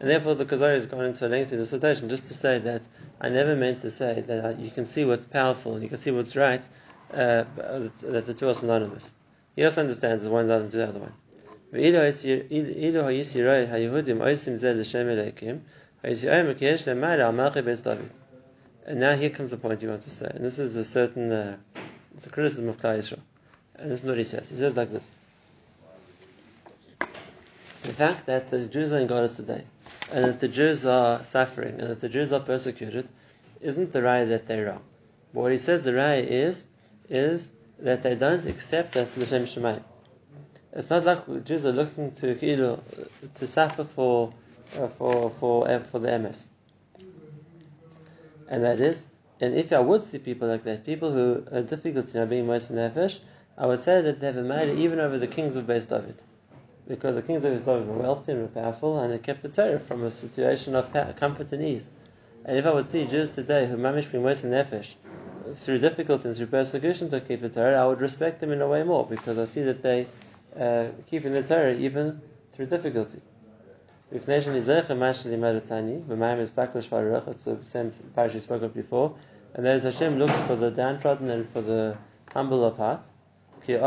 And 0.00 0.10
therefore, 0.10 0.34
the 0.34 0.44
Kuzari 0.44 0.74
has 0.74 0.86
gone 0.86 1.04
into 1.04 1.26
a 1.26 1.28
lengthy 1.28 1.56
dissertation 1.56 2.08
just 2.08 2.26
to 2.26 2.34
say 2.34 2.58
that 2.58 2.86
I 3.20 3.28
never 3.28 3.56
meant 3.56 3.80
to 3.82 3.90
say 3.90 4.20
that 4.26 4.58
you 4.60 4.70
can 4.70 4.86
see 4.86 5.04
what's 5.04 5.26
powerful 5.26 5.74
and 5.74 5.82
you 5.82 5.88
can 5.88 5.98
see 5.98 6.10
what's 6.10 6.36
right, 6.36 6.62
uh, 7.12 7.44
that 7.56 8.24
the 8.26 8.34
two 8.34 8.48
are 8.48 8.54
synonymous. 8.54 9.14
He 9.56 9.64
also 9.64 9.82
understands 9.82 10.24
that 10.24 10.30
one 10.30 10.48
doesn't 10.48 10.70
do 10.70 10.78
the 10.78 10.88
other 10.88 11.00
one. 11.00 11.12
And 18.86 19.00
now 19.00 19.16
here 19.16 19.30
comes 19.30 19.50
the 19.50 19.56
point 19.56 19.80
he 19.80 19.86
wants 19.86 20.04
to 20.04 20.10
say, 20.10 20.30
and 20.34 20.44
this 20.44 20.58
is 20.58 20.76
a 20.76 20.84
certain, 20.84 21.32
uh, 21.32 21.56
it's 22.16 22.26
a 22.26 22.30
criticism 22.30 22.68
of 22.68 22.78
Klal 22.78 22.98
Yisrael. 22.98 23.20
And 23.76 23.90
this 23.90 24.00
is 24.00 24.06
what 24.06 24.18
he 24.18 24.24
says. 24.24 24.48
He 24.48 24.56
says 24.56 24.76
like 24.76 24.90
this. 24.90 25.10
The 27.82 27.92
fact 27.92 28.26
that 28.26 28.50
the 28.50 28.64
Jews 28.66 28.92
are 28.92 28.98
in 28.98 29.06
Goddess 29.06 29.36
today, 29.36 29.64
and 30.10 30.24
that 30.24 30.40
the 30.40 30.48
Jews 30.48 30.86
are 30.86 31.24
suffering 31.24 31.80
and 31.80 31.90
that 31.90 32.00
the 32.00 32.08
Jews 32.08 32.32
are 32.32 32.40
persecuted 32.40 33.08
isn't 33.60 33.92
the 33.92 34.00
raya 34.00 34.28
that 34.28 34.46
they're 34.46 34.66
wrong. 34.66 34.82
But 35.32 35.40
what 35.40 35.52
he 35.52 35.58
says 35.58 35.84
the 35.84 35.92
raya 35.92 36.26
is, 36.26 36.66
is 37.08 37.52
that 37.80 38.02
they 38.02 38.14
don't 38.14 38.46
accept 38.46 38.92
that 38.92 39.16
L'Shem 39.16 39.44
Shemayim. 39.44 39.82
It's 40.72 40.90
not 40.90 41.04
like 41.04 41.44
Jews 41.44 41.66
are 41.66 41.72
looking 41.72 42.12
to 42.12 42.78
to 43.34 43.46
suffer 43.46 43.84
for 43.84 44.32
uh, 44.76 44.88
for 44.88 45.30
for 45.30 45.68
uh, 45.68 45.80
for 45.84 45.98
the 45.98 46.08
emes. 46.08 46.46
And 48.48 48.64
that 48.64 48.80
is, 48.80 49.06
and 49.44 49.54
if 49.54 49.72
I 49.72 49.80
would 49.80 50.04
see 50.04 50.18
people 50.18 50.48
like 50.48 50.64
that, 50.64 50.86
people 50.86 51.12
who 51.12 51.44
are 51.52 51.62
difficult 51.62 52.14
in 52.14 52.28
being 52.28 52.46
moser 52.46 52.72
nefesh, 52.72 53.20
I 53.58 53.66
would 53.66 53.80
say 53.80 54.00
that 54.00 54.18
they 54.18 54.26
have 54.26 54.38
a 54.38 54.42
made 54.42 54.78
even 54.78 54.98
over 54.98 55.18
the 55.18 55.26
kings 55.26 55.54
of 55.54 55.66
Beis 55.66 55.86
David. 55.86 56.16
Because 56.88 57.14
the 57.14 57.22
kings 57.22 57.44
of 57.44 57.52
Beis 57.52 57.66
David 57.66 57.86
were 57.86 57.98
wealthy 57.98 58.32
and 58.32 58.42
were 58.42 58.48
powerful, 58.48 58.98
and 58.98 59.12
they 59.12 59.18
kept 59.18 59.42
the 59.42 59.50
Torah 59.50 59.78
from 59.78 60.02
a 60.02 60.10
situation 60.10 60.74
of 60.74 60.90
comfort 61.16 61.52
and 61.52 61.62
ease. 61.62 61.90
And 62.46 62.56
if 62.56 62.64
I 62.64 62.72
would 62.72 62.88
see 62.88 63.04
Jews 63.04 63.34
today 63.34 63.66
who 63.66 63.76
mamish 63.76 64.10
being 64.10 64.24
moser 64.24 64.48
nefesh, 64.48 64.94
through 65.56 65.78
difficulty 65.78 66.28
and 66.28 66.36
through 66.36 66.46
persecution 66.46 67.10
to 67.10 67.20
keep 67.20 67.42
the 67.42 67.50
Torah, 67.50 67.82
I 67.82 67.86
would 67.86 68.00
respect 68.00 68.40
them 68.40 68.50
in 68.50 68.62
a 68.62 68.68
way 68.68 68.82
more, 68.82 69.06
because 69.06 69.38
I 69.38 69.44
see 69.44 69.62
that 69.64 69.82
they 69.82 70.06
uh, 70.58 70.86
keep 71.10 71.26
in 71.26 71.32
the 71.32 71.42
Torah 71.42 71.74
even 71.74 72.22
through 72.52 72.66
difficulty. 72.66 73.20
It's 74.16 74.26
the 74.26 74.40
same 77.64 77.92
parish 78.14 78.34
we 78.34 78.40
spoke 78.40 78.62
of 78.62 78.72
before. 78.72 79.16
And 79.54 79.66
there 79.66 79.74
is 79.74 79.82
Hashem 79.82 80.20
looks 80.20 80.40
for 80.42 80.54
the 80.54 80.70
downtrodden 80.70 81.30
and 81.30 81.48
for 81.48 81.60
the 81.60 81.96
humble 82.32 82.64
of 82.64 82.76
heart. 82.76 83.04
And 83.66 83.80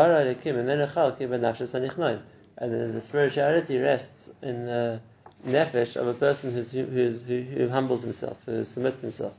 then 2.74 2.92
the 2.92 3.02
spirituality 3.02 3.80
rests 3.80 4.30
in 4.42 4.66
the 4.66 5.00
nefesh 5.48 5.96
of 5.96 6.08
a 6.08 6.14
person 6.14 6.52
who's, 6.52 6.74
who's, 6.74 7.22
who, 7.22 7.42
who 7.44 7.70
humbles 7.70 8.02
himself, 8.02 8.42
who 8.46 8.66
submits 8.66 9.00
himself. 9.00 9.34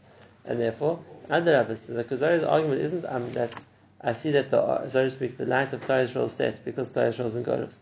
And 0.47 0.59
therefore, 0.59 1.01
Adarabas, 1.29 1.85
the 1.87 2.03
Kuzari's 2.03 2.45
argument 2.45 2.81
isn't 2.81 3.05
um, 3.05 3.31
that 3.35 3.55
I 4.01 4.15
see 4.15 4.31
that 4.31 4.51
the, 4.51 4.89
so 4.89 5.05
to 5.05 5.11
speak, 5.11 5.37
the 5.37 5.45
light 5.45 5.75
of 5.75 5.83
Klal 5.83 6.09
Yisrael 6.09 6.25
is 6.27 6.33
set 6.33 6.65
because 6.65 6.91
Klal 6.91 7.13
Yisrael 7.13 7.27
is 7.27 7.35
in 7.35 7.45
Goros. 7.45 7.81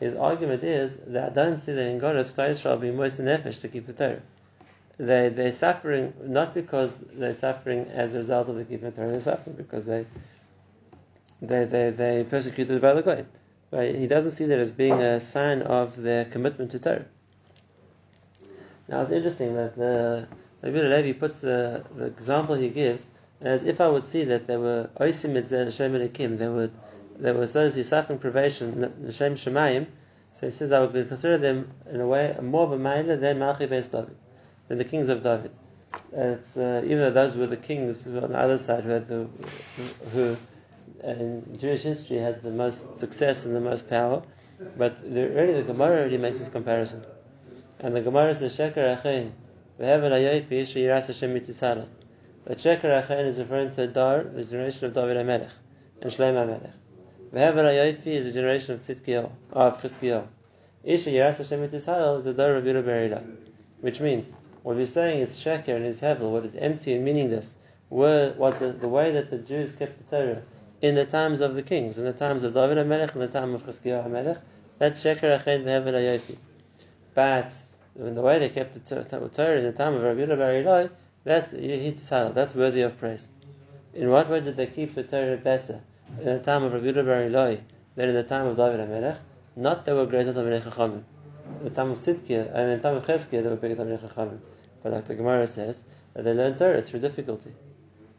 His 0.00 0.14
argument 0.14 0.62
is 0.62 0.96
that 1.06 1.30
I 1.30 1.34
don't 1.34 1.56
see 1.56 1.72
that 1.72 1.86
in 1.86 2.00
Goros 2.00 2.32
Klal 2.32 2.50
Yisrael 2.50 2.80
being 2.80 2.96
moser 2.96 3.22
nefesh 3.22 3.60
to 3.60 3.68
keep 3.68 3.86
the 3.86 3.92
Torah. 3.92 4.22
They 4.98 5.28
they're 5.30 5.52
suffering 5.52 6.12
not 6.22 6.54
because 6.54 6.98
they're 6.98 7.34
suffering 7.34 7.86
as 7.86 8.14
a 8.14 8.18
result 8.18 8.48
of 8.48 8.56
the 8.56 8.64
keeping 8.64 8.92
Torah. 8.92 9.12
They're 9.12 9.20
suffering 9.20 9.56
because 9.56 9.86
they 9.86 10.06
they 11.40 11.64
they 11.64 11.90
they 11.90 12.24
persecuted 12.24 12.80
by 12.80 12.94
the 12.94 13.02
Goy. 13.02 13.24
But 13.70 13.94
he 13.94 14.06
doesn't 14.06 14.32
see 14.32 14.46
that 14.46 14.58
as 14.58 14.70
being 14.70 15.00
a 15.00 15.20
sign 15.20 15.62
of 15.62 15.96
their 15.96 16.24
commitment 16.26 16.70
to 16.72 16.78
Torah. 16.78 17.06
Now 18.88 19.02
it's 19.02 19.10
interesting 19.10 19.54
that 19.54 19.76
the 19.76 20.28
Rabbi 20.62 20.78
Levi 20.78 21.18
puts 21.18 21.40
the, 21.40 21.84
the 21.94 22.06
example 22.06 22.54
he 22.54 22.68
gives 22.68 23.06
as 23.40 23.64
if 23.64 23.80
I 23.80 23.88
would 23.88 24.04
see 24.04 24.24
that 24.24 24.46
they 24.46 24.56
were 24.56 24.88
oisim 24.98 25.34
Hashem 25.34 26.38
they 26.38 26.48
would 26.48 26.72
so 27.22 27.32
to 27.46 27.70
say 27.70 27.82
suffering 27.82 28.18
privation, 28.18 28.82
Hashem 29.04 29.34
Shemayim. 29.34 29.86
So 30.32 30.46
he 30.46 30.52
says 30.52 30.70
I 30.70 30.80
would 30.84 31.08
consider 31.08 31.38
them 31.38 31.70
in 31.90 32.00
a 32.00 32.06
way 32.06 32.36
more 32.42 32.64
of 32.64 32.72
a 32.72 32.78
minor 32.78 33.16
than 33.16 33.38
Malchi 33.38 33.68
David, 33.68 34.16
than 34.68 34.76
the 34.76 34.84
kings 34.84 35.08
of 35.08 35.22
David. 35.22 35.50
It's, 36.12 36.56
uh, 36.58 36.82
even 36.84 36.98
though 36.98 37.10
those 37.10 37.36
were 37.36 37.46
the 37.46 37.56
kings 37.56 38.02
who 38.04 38.20
on 38.20 38.32
the 38.32 38.38
other 38.38 38.58
side 38.58 38.84
who 38.84 38.90
had 38.90 39.08
the 39.08 39.28
who 40.12 40.36
in 41.02 41.58
Jewish 41.58 41.82
history 41.82 42.18
had 42.18 42.42
the 42.42 42.50
most 42.50 42.98
success 42.98 43.46
and 43.46 43.56
the 43.56 43.60
most 43.60 43.88
power, 43.88 44.22
but 44.76 45.02
the, 45.02 45.28
really 45.28 45.54
the 45.54 45.62
Gemara 45.62 46.00
already 46.00 46.18
makes 46.18 46.38
this 46.38 46.48
comparison, 46.48 47.04
and 47.80 47.96
the 47.96 48.02
Gemara 48.02 48.34
says 48.34 48.56
Sheker 48.56 48.98
Achein 48.98 49.30
v'hevel 49.80 50.10
hayoyt 50.10 50.48
v'yish 50.48 50.74
yiras 50.74 51.06
Hashem 51.06 51.34
mitisala. 51.34 51.86
But 52.44 52.58
Sheker 52.58 53.02
Achein 53.02 53.24
is 53.24 53.38
referring 53.38 53.70
to 53.72 53.86
Dar, 53.86 54.22
the 54.24 54.44
generation 54.44 54.86
of 54.86 54.94
David 54.94 55.16
HaMelech 55.16 55.50
and 56.02 56.12
Shlomo 56.12 56.46
HaMelech. 56.46 56.72
V'hevel 57.36 57.66
hayoyt 57.66 58.06
is 58.06 58.24
a 58.24 58.32
generation 58.32 58.72
of 58.72 58.80
Tzidkiyahu, 58.80 59.30
of 59.52 59.78
Chizkiyahu. 59.82 60.26
Isha 60.84 61.10
yiras 61.10 61.36
Hashem 61.36 61.68
mitisala 61.68 62.20
is 62.20 62.24
the 62.24 62.32
Dar 62.32 62.56
of 62.56 62.64
Yerubarila, 62.64 63.22
which 63.82 64.00
means 64.00 64.30
what 64.62 64.76
we're 64.76 64.86
saying 64.86 65.20
is 65.20 65.36
Sheker 65.36 65.76
and 65.76 65.84
his 65.84 66.00
Hevel, 66.00 66.30
what 66.30 66.46
is 66.46 66.54
empty 66.54 66.94
and 66.94 67.04
meaningless, 67.04 67.56
were 67.90 68.32
was 68.38 68.58
the, 68.58 68.68
the 68.72 68.88
way 68.88 69.12
that 69.12 69.28
the 69.28 69.36
Jews 69.36 69.72
kept 69.72 69.98
the 69.98 70.16
Torah 70.16 70.42
in 70.80 70.94
the 70.94 71.04
times 71.04 71.42
of 71.42 71.54
the 71.54 71.62
kings, 71.62 71.98
in 71.98 72.04
the 72.04 72.14
times 72.14 72.42
of 72.42 72.54
David 72.54 72.78
HaMelech, 72.78 73.12
in 73.12 73.20
the 73.20 73.28
time 73.28 73.52
of 73.52 73.64
Chizkiyahu 73.64 74.06
HaMelech, 74.08 74.38
that's 74.78 75.04
Sheker 75.04 75.38
Achein 75.38 75.62
V'Hevel 75.64 75.92
HaYofi. 75.92 76.38
But 77.12 77.52
in 77.96 78.14
the 78.14 78.22
way 78.22 78.38
they 78.38 78.48
kept 78.48 78.72
the 78.72 79.04
Torah 79.04 79.58
in 79.58 79.64
the 79.64 79.72
time 79.72 79.92
of 79.92 80.02
Rabbi 80.02 80.20
Ilai, 80.22 80.88
that's 81.24 81.52
Yitzhak, 81.52 82.32
that's 82.32 82.54
worthy 82.54 82.80
of 82.80 82.96
praise. 82.98 83.28
In 83.92 84.08
what 84.08 84.30
way 84.30 84.40
did 84.40 84.56
they 84.56 84.68
keep 84.68 84.94
the 84.94 85.02
Torah 85.02 85.36
better 85.36 85.82
in 86.18 86.24
the 86.24 86.38
time 86.38 86.62
of 86.62 86.72
Rabbi 86.72 86.92
Bar 86.92 87.28
Ilai 87.28 87.60
than 87.94 88.08
in 88.08 88.14
the 88.14 88.22
time 88.22 88.46
of 88.46 88.56
David 88.56 88.80
HaMelech? 88.80 89.18
Not 89.56 89.84
they 89.84 89.92
were 89.92 90.06
greater 90.06 90.32
than 90.32 90.46
Menech 90.46 90.62
Chachamim. 90.62 91.02
In 91.60 91.64
the 91.64 91.70
time 91.70 91.90
of 91.90 91.98
Sidkiah, 91.98 92.54
and 92.54 92.70
in 92.70 92.76
the 92.76 92.82
time 92.82 92.96
of 92.96 93.06
Cheskiah, 93.06 93.42
they 93.42 93.48
were 93.48 93.56
bigger 93.56 93.74
than 93.74 93.88
Menech 93.88 94.12
Chachamim. 94.12 94.38
But 94.82 94.92
like 94.92 95.06
the 95.06 95.14
Gemara 95.14 95.46
says, 95.46 95.84
that 96.14 96.24
they 96.24 96.32
learned 96.32 96.58
Torah 96.58 96.82
through 96.82 97.00
difficulty. 97.00 97.52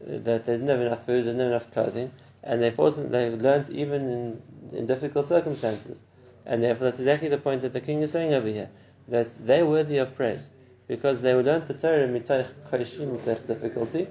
That 0.00 0.44
they 0.44 0.52
didn't 0.52 0.68
have 0.68 0.80
enough 0.80 1.06
food, 1.06 1.24
they 1.24 1.30
didn't 1.30 1.40
have 1.40 1.48
enough 1.48 1.70
clothing, 1.72 2.12
and 2.42 2.62
they 2.62 2.70
forced, 2.70 3.10
they 3.10 3.30
learned 3.30 3.70
even 3.70 4.10
in, 4.10 4.42
in 4.78 4.86
difficult 4.86 5.26
circumstances. 5.26 6.02
And 6.44 6.62
therefore, 6.62 6.86
that's 6.86 6.98
exactly 6.98 7.28
the 7.28 7.38
point 7.38 7.62
that 7.62 7.72
the 7.72 7.80
king 7.80 8.02
is 8.02 8.12
saying 8.12 8.34
over 8.34 8.48
here, 8.48 8.70
that 9.08 9.32
they're 9.46 9.66
worthy 9.66 9.98
of 9.98 10.14
praise 10.14 10.50
because 10.86 11.20
they 11.20 11.34
learned 11.34 11.66
the 11.66 11.74
Torah 11.74 12.08
koshim 12.08 13.18
mitoch 13.18 13.46
difficulty. 13.46 14.08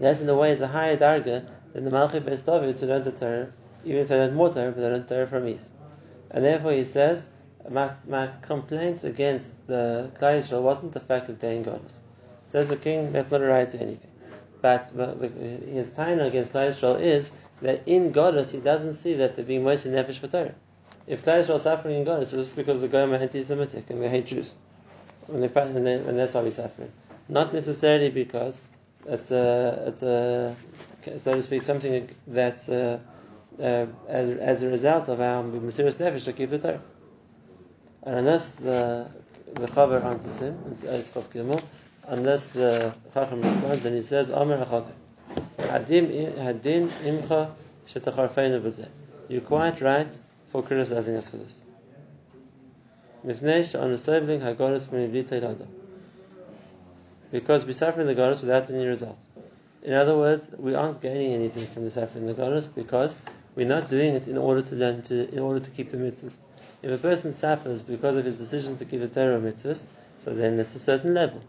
That 0.00 0.20
in 0.20 0.28
a 0.28 0.36
way 0.36 0.52
is 0.52 0.60
a 0.60 0.66
higher 0.66 0.96
darga 0.96 1.46
than 1.72 1.84
the 1.84 1.90
Malchi 1.90 2.20
Beis 2.20 2.44
David 2.44 2.76
to 2.78 2.86
learn 2.86 3.04
the 3.04 3.12
Torah, 3.12 3.52
even 3.84 4.00
if 4.00 4.08
they 4.08 4.16
learned 4.16 4.36
more 4.36 4.52
Torah, 4.52 4.72
but 4.72 4.80
they 4.80 4.86
learned 4.86 5.08
Torah 5.08 5.26
from 5.26 5.48
ease. 5.48 5.70
And 6.30 6.44
therefore, 6.44 6.72
he 6.72 6.84
says, 6.84 7.28
my, 7.70 7.92
my 8.06 8.30
complaint 8.42 9.04
against 9.04 9.66
the 9.66 10.10
Klal 10.18 10.38
Yisrael 10.38 10.62
wasn't 10.62 10.92
the 10.92 11.00
fact 11.00 11.26
that 11.28 11.40
they're 11.40 11.52
in 11.52 11.62
Goddess. 11.62 12.00
Says 12.50 12.68
the 12.68 12.76
king, 12.76 13.12
that's 13.12 13.30
not 13.30 13.40
a 13.40 13.46
right 13.46 13.68
to 13.68 13.80
anything. 13.80 14.10
But 14.60 14.90
his 14.92 15.90
taina 15.90 16.26
against 16.26 16.52
Klal 16.52 16.68
Yisrael 16.68 17.00
is 17.00 17.32
that 17.62 17.82
in 17.86 18.12
Goddess 18.12 18.50
he 18.50 18.58
doesn't 18.58 18.94
see 18.94 19.14
that 19.14 19.36
they're 19.36 19.44
being 19.44 19.64
moser 19.64 19.90
nefesh 19.90 20.18
for 20.18 20.28
Torah. 20.28 20.54
If 21.06 21.24
Klal 21.24 21.40
Yisrael 21.40 21.56
is 21.56 21.62
suffering 21.62 21.96
in 21.96 22.04
Goddess, 22.04 22.32
it's 22.32 22.42
just 22.42 22.56
because 22.56 22.80
the 22.80 22.88
Goyim 22.88 23.12
are 23.12 23.16
anti-Semitic 23.16 23.90
and 23.90 24.02
they 24.02 24.08
hate 24.08 24.26
Jews, 24.26 24.54
and, 25.28 25.42
they, 25.42 25.60
and, 25.60 25.86
they, 25.86 25.94
and 25.94 26.18
that's 26.18 26.34
why 26.34 26.42
we're 26.42 26.50
suffering. 26.50 26.92
Not 27.28 27.52
necessarily 27.54 28.10
because 28.10 28.60
it's 29.06 29.30
a, 29.30 29.84
it's 29.86 30.02
a, 30.02 30.56
so 31.18 31.34
to 31.34 31.42
speak, 31.42 31.62
something 31.62 32.08
that's 32.26 32.68
uh, 32.68 32.98
uh, 33.58 33.86
as, 34.08 34.36
as 34.36 34.62
a 34.62 34.68
result 34.68 35.08
of 35.08 35.20
our 35.20 35.42
mesirus 35.42 35.94
nefesh 35.94 36.24
to 36.24 36.32
keep 36.32 36.50
the 36.50 36.58
Torah. 36.58 36.82
And 38.04 38.16
unless 38.16 38.52
the 38.52 39.08
the 39.54 39.66
Chaver 39.66 40.02
answers 40.04 40.38
him, 40.38 40.58
Gimel, 41.32 41.62
unless 42.08 42.48
the 42.48 42.94
Chacham 43.12 43.42
responds, 43.42 43.82
then 43.82 43.94
he 43.94 44.02
says, 44.02 44.30
Amr 44.30 44.64
Achak, 44.64 44.86
Hadin 45.58 46.88
Imcha 46.88 47.52
Shetacharfeinu 47.88 48.62
B'zeh. 48.62 48.88
You're 49.28 49.42
quite 49.42 49.80
right 49.80 50.18
for 50.50 50.62
criticizing 50.62 51.16
us 51.16 51.28
for 51.28 51.36
this. 51.36 51.60
Sevling 53.24 54.40
HaGoros 54.40 54.88
Minivlita 54.88 55.32
Ilada. 55.40 55.66
Because 57.30 57.64
we 57.64 57.72
suffer 57.72 58.04
the 58.04 58.14
Goros 58.14 58.40
without 58.40 58.68
any 58.70 58.86
results. 58.86 59.28
In 59.82 59.94
other 59.94 60.16
words, 60.16 60.50
we 60.56 60.74
aren't 60.74 61.00
gaining 61.00 61.32
anything 61.32 61.66
from 61.66 61.84
the 61.84 61.90
suffering 61.90 62.28
in 62.28 62.34
the 62.34 62.40
Goros 62.40 62.72
because 62.72 63.16
we're 63.56 63.66
not 63.66 63.90
doing 63.90 64.14
it 64.14 64.28
in 64.28 64.38
order 64.38 64.62
to 64.62 64.74
learn 64.76 65.02
to, 65.02 65.28
in 65.32 65.40
order 65.40 65.58
to 65.58 65.70
keep 65.70 65.90
the 65.90 65.96
mitzvahs. 65.96 66.36
If 66.82 66.94
a 66.94 66.98
person 66.98 67.32
suffers 67.32 67.82
because 67.82 68.16
of 68.16 68.24
his 68.24 68.36
decision 68.36 68.78
to 68.78 68.84
keep 68.84 69.00
the 69.00 69.08
Torah 69.08 69.40
mitzvahs, 69.40 69.84
so 70.18 70.34
then 70.34 70.58
it's 70.60 70.74
a 70.76 70.78
certain 70.78 71.14
level. 71.14 71.42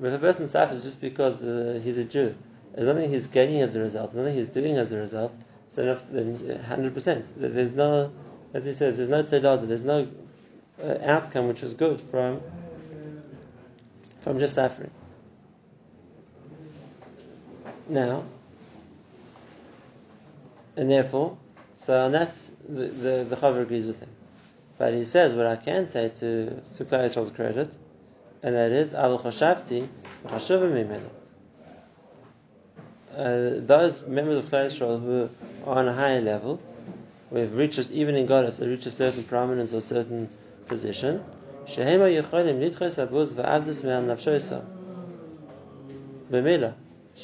But 0.00 0.08
if 0.08 0.14
a 0.14 0.18
person 0.18 0.48
suffers 0.48 0.82
just 0.82 1.00
because 1.00 1.42
uh, 1.44 1.80
he's 1.82 1.98
a 1.98 2.04
Jew, 2.04 2.34
there's 2.74 2.86
nothing 2.86 3.10
he's 3.10 3.26
gaining 3.28 3.60
as 3.62 3.74
a 3.76 3.80
result, 3.80 4.14
nothing 4.14 4.34
he's 4.34 4.48
doing 4.48 4.76
as 4.76 4.92
a 4.92 4.98
result, 4.98 5.32
so 5.68 5.98
then 6.10 6.38
100%. 6.38 7.26
There's 7.36 7.74
no, 7.74 8.12
as 8.54 8.64
he 8.64 8.72
says, 8.72 8.96
there's 8.96 9.08
no 9.08 9.22
tzedada, 9.22 9.66
there's 9.66 9.82
no 9.82 10.08
uh, 10.82 10.98
outcome 11.02 11.48
which 11.48 11.62
is 11.62 11.74
good 11.74 12.00
from 12.00 12.40
from 14.20 14.38
just 14.38 14.54
suffering. 14.54 14.90
Now, 17.88 18.24
and 20.76 20.90
therefore, 20.90 21.38
so 21.76 21.98
on 22.04 22.12
that, 22.12 22.34
the, 22.68 22.86
the, 22.86 23.26
the 23.28 23.36
Chaver 23.36 23.62
agrees 23.62 23.86
with 23.86 24.00
him. 24.00 24.10
But 24.76 24.94
he 24.94 25.04
says, 25.04 25.34
what 25.34 25.46
I 25.46 25.56
can 25.56 25.88
say 25.88 26.10
to, 26.20 26.62
Klal 26.78 27.06
Yisrael's 27.06 27.30
credit, 27.30 27.70
and 28.42 28.54
that 28.54 28.70
is, 28.70 28.92
Avul 28.92 29.20
Chashavti, 29.22 29.88
Chashuvim. 30.26 31.00
Uh, 33.10 33.66
those 33.66 34.06
members 34.06 34.36
of 34.38 34.44
Yisrael 34.44 35.00
who 35.00 35.28
are 35.66 35.78
on 35.78 35.88
a 35.88 35.92
higher 35.92 36.20
level, 36.20 36.60
who 37.30 37.36
have 37.36 37.54
reached, 37.54 37.90
even 37.90 38.14
in 38.14 38.26
Goddess, 38.26 38.60
reach 38.60 38.86
a 38.86 38.90
certain 38.90 39.24
prominence 39.24 39.72
or 39.72 39.80
certain 39.80 40.28
position, 40.66 41.24
Shehema 41.66 42.22
Yecholim 42.22 42.60
Nitches 42.60 43.04
Abuz 43.04 43.34
Va'abdus 43.34 43.82
Me'al 43.82 44.02
Nafshoisam. 44.02 44.64
Bemela. 46.30 46.74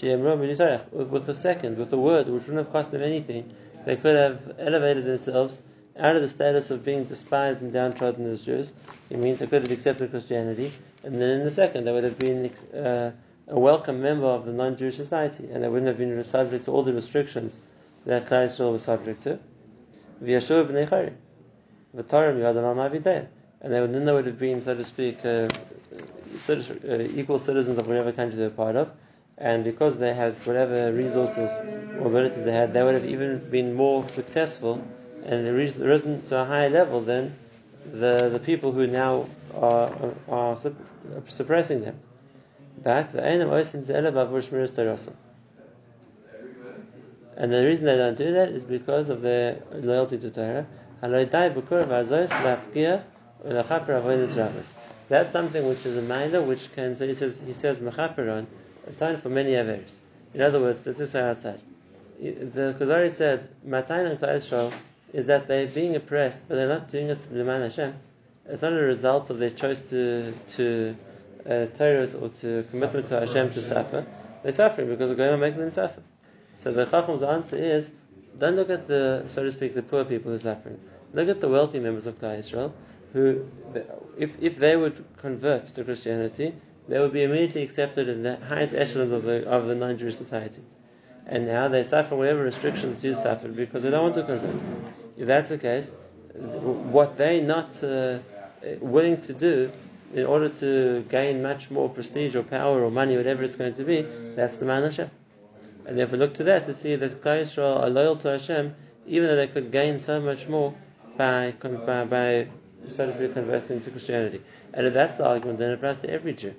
With 0.03 1.27
the 1.27 1.35
second, 1.35 1.79
with 1.79 1.91
the 1.91 1.99
word, 1.99 2.27
which 2.29 2.43
wouldn't 2.43 2.59
have 2.59 2.73
cost 2.73 2.91
them 2.91 3.03
anything, 3.03 3.55
they 3.87 3.97
could 3.97 4.17
have 4.17 4.57
elevated 4.59 5.05
themselves 5.05 5.61
out 5.97 6.17
of 6.17 6.23
the 6.23 6.29
status 6.29 6.71
of 6.71 6.85
being 6.85 7.05
despised 7.05 7.63
and 7.63 7.73
downtrodden 7.73 8.29
as 8.29 8.41
Jews. 8.41 8.73
It 9.11 9.19
means 9.19 9.39
they 9.39 9.47
could 9.47 9.63
have 9.63 9.71
accepted 9.71 10.11
Christianity, 10.11 10.73
and 11.05 11.15
then 11.15 11.39
in 11.39 11.45
the 11.45 11.51
second, 11.51 11.85
they 11.85 11.93
would 11.93 12.03
have 12.03 12.19
been 12.19 12.51
uh, 12.75 13.13
a 13.47 13.59
welcome 13.59 14.03
member 14.03 14.27
of 14.27 14.47
the 14.47 14.53
non-Jewish 14.53 14.97
society, 14.97 15.49
and 15.53 15.63
they 15.63 15.69
wouldn't 15.69 15.87
have 15.87 15.99
been 15.99 16.25
subject 16.25 16.65
to 16.65 16.73
all 16.73 16.83
the 16.83 16.93
restrictions 16.93 17.61
that 18.07 18.27
Klal 18.27 18.47
Yisrael 18.47 18.73
was 18.73 18.83
subject 18.83 19.23
to. 19.23 19.39
And 23.61 23.73
they 23.73 23.81
would, 23.81 23.95
then 23.95 24.05
they 24.05 24.13
would 24.13 24.27
have 24.27 24.39
been, 24.39 24.61
so 24.61 24.75
to 24.75 24.85
speak, 24.85 25.25
uh, 25.25 25.49
uh, 26.49 26.99
equal 27.15 27.39
citizens 27.39 27.79
of 27.79 27.87
whatever 27.87 28.11
country 28.13 28.37
they 28.39 28.45
were 28.45 28.51
part 28.51 28.77
of. 28.77 28.91
And 29.37 29.65
because 29.65 29.99
they 29.99 30.15
had 30.15 30.35
whatever 30.47 30.93
resources 30.93 31.51
or 31.99 32.07
abilities 32.07 32.45
they 32.45 32.53
had, 32.53 32.73
they 32.73 32.83
would 32.83 32.95
have 32.95 33.05
even 33.05 33.39
been 33.51 33.75
more 33.75 34.09
successful 34.09 34.87
and 35.25 35.47
risen 35.57 36.23
to 36.27 36.41
a 36.41 36.45
higher 36.45 36.71
level 36.71 37.01
than 37.01 37.37
the, 37.85 38.29
the 38.31 38.39
people 38.39 38.73
who 38.73 38.87
now 38.87 39.27
are, 39.55 39.91
are 40.29 40.57
sup- 40.57 40.75
suppressing 41.29 41.83
them. 41.83 41.99
But. 42.83 43.15
And 47.37 47.53
the 47.53 47.67
reason 47.67 47.85
they 47.85 47.97
don't 47.97 48.17
do 48.17 48.33
that 48.33 48.51
is 48.51 48.65
because 48.65 49.09
of 49.09 49.23
their 49.23 49.61
loyalty 49.73 50.19
to 50.19 50.31
Torah. 50.31 50.67
That's 55.09 55.33
something 55.33 55.69
which 55.69 55.85
is 55.85 55.97
a 55.97 56.03
minor, 56.03 56.41
which 56.43 56.73
can, 56.75 56.97
so 56.97 57.07
he 57.07 57.15
says, 57.15 57.43
he 57.45 57.53
says 57.53 57.81
atone 58.87 59.21
for 59.21 59.29
many 59.29 59.55
avers. 59.55 60.01
In 60.33 60.41
other 60.41 60.61
words, 60.61 60.85
let's 60.87 60.99
just 60.99 61.13
say 61.13 61.21
outside. 61.21 61.61
The 62.21 62.77
Kuzari 62.79 63.11
said, 63.11 63.49
Matayin 63.67 64.11
and 64.11 64.21
Klal 64.21 64.37
Yisrael 64.37 64.73
is 65.13 65.27
that 65.27 65.47
they're 65.47 65.67
being 65.67 65.95
oppressed, 65.97 66.49
but 66.49 66.57
they're 66.57 66.69
not 66.69 66.89
doing 66.89 67.09
it 67.09 67.21
to 67.21 67.35
L'man 67.35 67.63
Hashem. 67.63 67.95
It's 68.47 68.63
not 68.63 68.73
a 68.73 68.77
result 68.77 69.31
of 69.31 69.39
their 69.39 69.51
choice 69.51 69.81
to, 69.91 70.33
to 70.49 70.97
uh, 71.49 71.67
or 71.79 72.29
to 72.41 72.65
commitment 72.71 73.09
to 73.09 73.21
Hashem 73.21 73.51
to 73.51 73.63
suffer. 73.63 74.07
They're 74.43 74.53
suffering 74.53 74.89
because 74.89 75.11
the 75.11 75.17
Goyim 75.17 75.35
are 75.35 75.39
making 75.39 75.61
them 75.61 75.71
suffer. 75.71 76.03
So 76.55 76.73
the 76.73 76.87
Chacham's 76.87 77.23
answer 77.23 77.57
is, 77.57 77.91
don't 78.39 78.57
look 78.57 78.71
at 78.71 78.87
the, 78.87 79.25
so 79.29 79.43
to 79.43 79.53
speak, 79.53 79.75
the 79.75 79.83
poor 79.83 80.05
people 80.05 80.31
who 80.31 80.37
are 80.37 80.41
suffering. 80.41 80.81
Look 81.13 81.29
at 81.29 81.41
the 81.41 81.49
wealthy 81.49 81.81
members 81.81 82.07
of 82.07 82.19
Klal 82.19 82.39
Yisrael, 82.39 82.73
who, 83.13 83.47
if, 84.19 84.31
if 84.41 84.57
they 84.57 84.77
would 84.77 85.05
convert 85.19 85.67
to 85.67 85.85
Christianity, 85.85 86.55
they 86.89 86.99
would 86.99 87.13
be 87.13 87.23
immediately 87.23 87.63
accepted 87.63 88.09
in 88.09 88.23
the 88.23 88.37
highest 88.37 88.75
echelons 88.75 89.13
of 89.13 89.23
the, 89.23 89.49
of 89.49 89.67
the 89.67 89.75
non-Jewish 89.75 90.17
society. 90.17 90.63
And 91.27 91.47
now 91.47 91.69
they 91.69 91.85
suffer 91.85 92.17
whatever 92.17 92.43
restrictions 92.43 93.01
Jews 93.01 93.17
suffered 93.23 93.57
because 93.57 93.83
they 93.83 93.91
don't 93.91 94.03
want 94.03 94.15
to 94.17 94.25
convert. 94.25 94.63
If 95.17 95.27
that's 95.27 95.49
the 95.49 95.59
case, 95.59 95.95
what 96.35 97.17
they're 97.17 97.43
not 97.43 97.83
uh, 97.83 98.19
willing 98.81 99.21
to 99.23 99.33
do 99.33 99.73
in 100.13 100.27
order 100.27 100.49
to 100.49 101.05
gain 101.09 101.43
much 101.43 101.71
more 101.71 101.89
prestige 101.89 102.37
or 102.37 102.43
power 102.43 102.83
or 102.83 102.91
money, 102.91 103.17
whatever 103.17 103.43
it's 103.43 103.57
going 103.57 103.75
to 103.75 103.85
be, 103.85 104.03
that's 104.37 104.59
the 104.59 104.67
man 104.67 104.83
Hashem. 104.83 105.11
And 105.87 105.99
therefore 105.99 106.19
look 106.19 106.35
to 106.35 106.45
that 106.45 106.67
to 106.67 106.75
see 106.75 106.97
that 106.97 107.21
Klal 107.23 107.43
Yisrael 107.43 107.83
are 107.83 107.91
loyal 107.91 108.17
to 108.17 108.29
Hashem, 108.29 108.75
even 109.07 109.29
though 109.29 109.37
they 109.37 109.49
could 109.49 109.71
gain 109.73 109.99
so 109.99 110.21
much 110.21 110.49
more 110.49 110.75
by, 111.17 111.55
by, 111.63 112.05
by 112.05 112.49
so 112.89 113.07
to 113.07 113.13
speak, 113.13 113.33
converting 113.35 113.81
to 113.81 113.91
Christianity. 113.91 114.43
And 114.73 114.87
if 114.87 114.95
that's 114.95 115.17
the 115.17 115.27
argument, 115.27 115.59
then 115.59 115.71
it 115.71 115.75
applies 115.75 115.99
to 115.99 116.11
every 116.11 116.35
Jew. 116.35 116.55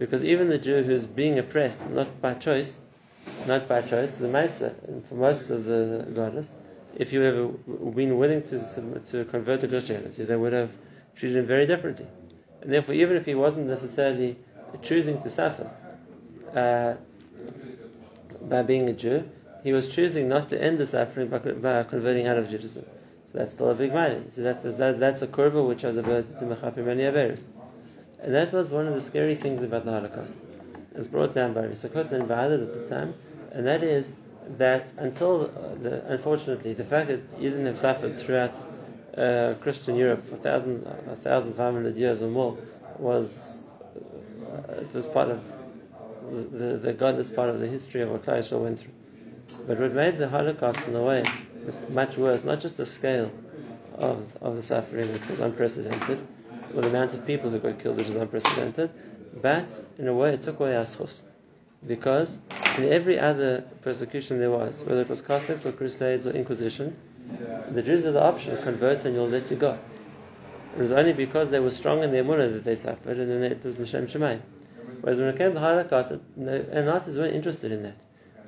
Because 0.00 0.24
even 0.24 0.48
the 0.48 0.56
Jew 0.56 0.82
who's 0.82 1.04
being 1.04 1.38
oppressed, 1.38 1.86
not 1.90 2.22
by 2.22 2.32
choice, 2.32 2.78
not 3.46 3.68
by 3.68 3.82
choice, 3.82 4.14
the 4.14 4.28
Maisa, 4.28 4.72
for 5.06 5.14
most 5.14 5.50
of 5.50 5.66
the 5.66 6.08
godless, 6.14 6.50
if 6.96 7.12
you 7.12 7.20
have 7.20 7.94
been 7.94 8.16
willing 8.16 8.42
to, 8.44 9.00
to 9.10 9.26
convert 9.26 9.60
to 9.60 9.68
Christianity, 9.68 10.24
they 10.24 10.36
would 10.36 10.54
have 10.54 10.70
treated 11.16 11.36
him 11.36 11.46
very 11.46 11.66
differently. 11.66 12.06
And 12.62 12.72
therefore, 12.72 12.94
even 12.94 13.18
if 13.18 13.26
he 13.26 13.34
wasn't 13.34 13.66
necessarily 13.66 14.38
choosing 14.80 15.20
to 15.20 15.28
suffer 15.28 15.70
uh, 16.54 16.94
by 18.48 18.62
being 18.62 18.88
a 18.88 18.94
Jew, 18.94 19.28
he 19.62 19.74
was 19.74 19.90
choosing 19.94 20.30
not 20.30 20.48
to 20.48 20.62
end 20.62 20.78
the 20.78 20.86
suffering 20.86 21.28
by, 21.28 21.40
by 21.40 21.82
converting 21.82 22.26
out 22.26 22.38
of 22.38 22.48
Judaism. 22.48 22.86
So 23.30 23.36
that's 23.36 23.52
still 23.52 23.68
a 23.68 23.74
big 23.74 23.92
money. 23.92 24.22
So 24.30 24.40
that's, 24.40 24.62
that's, 24.62 24.98
that's 24.98 25.20
a 25.20 25.26
curva 25.26 25.68
which 25.68 25.82
has 25.82 25.98
ability 25.98 26.32
to 26.38 26.44
mechapim 26.46 26.86
many 26.86 27.02
averis. 27.02 27.44
And 28.22 28.34
that 28.34 28.52
was 28.52 28.70
one 28.70 28.86
of 28.86 28.94
the 28.94 29.00
scary 29.00 29.34
things 29.34 29.62
about 29.62 29.84
the 29.84 29.92
Holocaust. 29.92 30.34
It's 30.94 31.06
brought 31.06 31.32
down 31.32 31.54
by 31.54 31.62
Risakot 31.62 32.12
and 32.12 32.28
by 32.28 32.34
others 32.34 32.62
at 32.62 32.74
the 32.74 32.88
time, 32.88 33.14
and 33.52 33.66
that 33.66 33.82
is 33.82 34.12
that 34.58 34.92
until, 34.96 35.48
the, 35.80 36.04
unfortunately, 36.06 36.74
the 36.74 36.84
fact 36.84 37.08
that 37.08 37.40
Yidden 37.40 37.66
have 37.66 37.78
suffered 37.78 38.18
throughout 38.18 38.56
uh, 39.16 39.54
Christian 39.60 39.96
Europe 39.96 40.26
for 40.26 40.36
1,500 40.36 41.96
years 41.96 42.20
or 42.22 42.28
more 42.28 42.58
was, 42.98 43.64
uh, 44.52 44.72
it 44.74 44.92
was 44.92 45.06
part 45.06 45.28
of 45.30 45.42
the, 46.30 46.42
the, 46.42 46.76
the 46.78 46.92
godless 46.92 47.30
part 47.30 47.48
of 47.48 47.60
the 47.60 47.66
history 47.66 48.02
of 48.02 48.10
what 48.10 48.22
Yisrael 48.22 48.62
went 48.62 48.80
through. 48.80 48.92
But 49.66 49.78
what 49.78 49.92
made 49.92 50.18
the 50.18 50.28
Holocaust 50.28 50.86
in 50.86 50.94
a 50.94 51.02
way 51.02 51.24
much 51.88 52.16
worse, 52.16 52.44
not 52.44 52.60
just 52.60 52.76
the 52.76 52.86
scale 52.86 53.30
of, 53.94 54.24
of 54.40 54.56
the 54.56 54.62
suffering, 54.62 55.10
which 55.12 55.26
was 55.28 55.40
unprecedented, 55.40 56.26
or 56.74 56.82
the 56.82 56.88
amount 56.88 57.14
of 57.14 57.26
people 57.26 57.50
who 57.50 57.58
got 57.58 57.78
killed, 57.78 57.96
which 57.96 58.06
was 58.06 58.16
unprecedented, 58.16 58.90
but 59.40 59.80
in 59.98 60.08
a 60.08 60.14
way 60.14 60.34
it 60.34 60.42
took 60.42 60.60
away 60.60 60.76
our 60.76 60.84
schus. 60.84 61.22
Because 61.86 62.38
in 62.76 62.84
every 62.84 63.18
other 63.18 63.64
persecution 63.82 64.38
there 64.38 64.50
was, 64.50 64.84
whether 64.84 65.02
it 65.02 65.08
was 65.08 65.22
Cossacks 65.22 65.64
or 65.64 65.72
Crusades 65.72 66.26
or 66.26 66.30
Inquisition, 66.30 66.96
the 67.70 67.82
Jews 67.82 68.04
had 68.04 68.14
the 68.14 68.22
option, 68.22 68.60
convert 68.62 69.04
and 69.04 69.14
you'll 69.14 69.28
let 69.28 69.50
you 69.50 69.56
go. 69.56 69.78
It 70.76 70.80
was 70.80 70.92
only 70.92 71.12
because 71.12 71.50
they 71.50 71.60
were 71.60 71.70
strong 71.70 72.02
in 72.02 72.12
their 72.12 72.24
munah 72.24 72.52
that 72.52 72.64
they 72.64 72.76
suffered, 72.76 73.18
and 73.18 73.30
then 73.30 73.42
it 73.42 73.64
was 73.64 73.78
L'Shem 73.78 74.06
Shemaim. 74.06 74.40
Whereas 75.00 75.18
when 75.18 75.28
it 75.28 75.36
came 75.36 75.48
to 75.48 75.54
the 75.54 75.60
Holocaust, 75.60 76.12
the 76.36 76.82
Nazis 76.84 77.16
weren't 77.16 77.34
interested 77.34 77.72
in 77.72 77.82
that. 77.82 77.96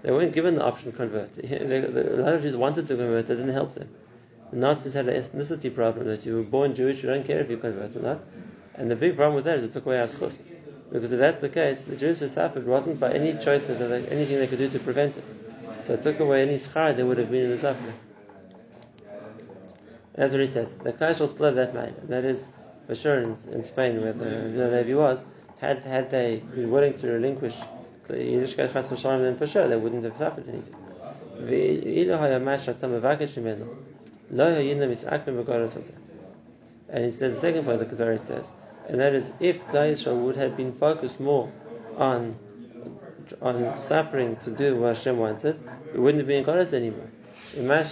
They 0.02 0.10
weren't 0.10 0.32
given 0.32 0.54
the 0.56 0.64
option 0.64 0.90
to 0.90 0.96
convert. 0.96 1.38
A 1.38 2.20
lot 2.20 2.34
of 2.34 2.42
Jews 2.42 2.56
wanted 2.56 2.86
to 2.88 2.96
convert, 2.96 3.26
that 3.28 3.36
didn't 3.36 3.52
help 3.52 3.74
them. 3.74 3.88
The 4.52 4.58
Nazis 4.58 4.92
had 4.92 5.08
an 5.08 5.22
ethnicity 5.22 5.74
problem 5.74 6.06
that 6.08 6.26
you 6.26 6.36
were 6.36 6.42
born 6.42 6.74
Jewish, 6.74 7.02
you 7.02 7.08
don't 7.08 7.24
care 7.26 7.40
if 7.40 7.48
you 7.48 7.56
convert 7.56 7.96
or 7.96 8.00
not. 8.00 8.20
And 8.74 8.90
the 8.90 8.96
big 8.96 9.16
problem 9.16 9.34
with 9.34 9.46
that 9.46 9.56
is 9.56 9.64
it 9.64 9.72
took 9.72 9.86
away 9.86 9.98
our 9.98 10.06
schus. 10.06 10.42
Because 10.92 11.10
if 11.10 11.18
that's 11.18 11.40
the 11.40 11.48
case, 11.48 11.80
the 11.80 11.96
Jews 11.96 12.20
who 12.20 12.28
suffered 12.28 12.66
wasn't 12.66 13.00
by 13.00 13.12
any 13.12 13.32
choice 13.42 13.66
that 13.66 13.78
they, 13.78 14.06
anything 14.08 14.38
they 14.38 14.46
could 14.46 14.58
do 14.58 14.68
to 14.68 14.78
prevent 14.78 15.16
it. 15.16 15.24
So 15.80 15.94
it 15.94 16.02
took 16.02 16.20
away 16.20 16.42
any 16.42 16.56
schar 16.56 16.94
there 16.94 17.06
would 17.06 17.16
have 17.16 17.30
been 17.30 17.44
in 17.44 17.50
the 17.50 17.58
suffering. 17.58 17.94
That's 20.14 20.32
what 20.32 20.40
he 20.40 20.46
says. 20.46 20.76
The 20.76 20.92
Klal 20.92 21.12
Yisrael 21.12 21.28
still 21.32 21.46
have 21.46 21.54
that 21.54 21.74
mind. 21.74 21.96
That 22.08 22.26
is 22.26 22.46
for 22.86 22.94
sure 22.94 23.22
in, 23.22 23.36
in 23.50 23.62
Spain, 23.62 24.02
where 24.02 24.12
the 24.12 24.68
Levi 24.68 24.92
was, 24.92 25.24
had 25.60 25.82
had 25.82 26.10
they 26.10 26.42
been 26.54 26.70
willing 26.70 26.92
to 26.94 27.10
relinquish 27.10 27.56
Yiddishkeit 28.08 28.74
Chas 28.74 28.88
V'Shalom, 28.88 29.22
then 29.22 29.38
for 29.38 29.46
sure 29.46 29.66
they 29.66 29.76
wouldn't 29.76 30.04
have 30.04 30.18
suffered 30.18 30.46
anything. 30.46 30.74
And 34.32 34.40
he 37.04 37.10
says 37.10 37.34
the 37.34 37.40
second 37.40 37.64
point 37.64 37.78
the 37.80 37.86
Kuzari 37.86 38.18
says, 38.18 38.50
and 38.88 38.98
that 39.00 39.14
is 39.14 39.30
if 39.40 39.64
Klal 39.66 39.92
Yisrael 39.92 40.16
would 40.22 40.36
have 40.36 40.56
been 40.56 40.72
focused 40.72 41.20
more 41.20 41.52
on 41.96 42.36
on 43.40 43.78
suffering 43.78 44.36
to 44.36 44.50
do 44.50 44.76
what 44.76 44.96
Hashem 44.96 45.16
wanted, 45.16 45.58
we 45.92 46.00
wouldn't 46.00 46.20
have 46.20 46.28
been 46.28 46.44
Goddess 46.44 46.72
anymore. 46.72 47.08
And 47.54 47.70
that 47.70 47.86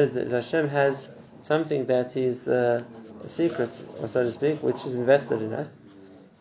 is 0.00 0.14
that 0.14 0.30
Hashem 0.30 0.68
has 0.68 1.08
something 1.40 1.86
that 1.86 2.16
is 2.16 2.48
uh, 2.48 2.82
a 3.22 3.28
secret, 3.28 3.70
or 4.00 4.08
so 4.08 4.22
to 4.22 4.30
speak, 4.30 4.62
which 4.62 4.84
is 4.84 4.94
invested 4.94 5.42
in 5.42 5.52
us. 5.52 5.76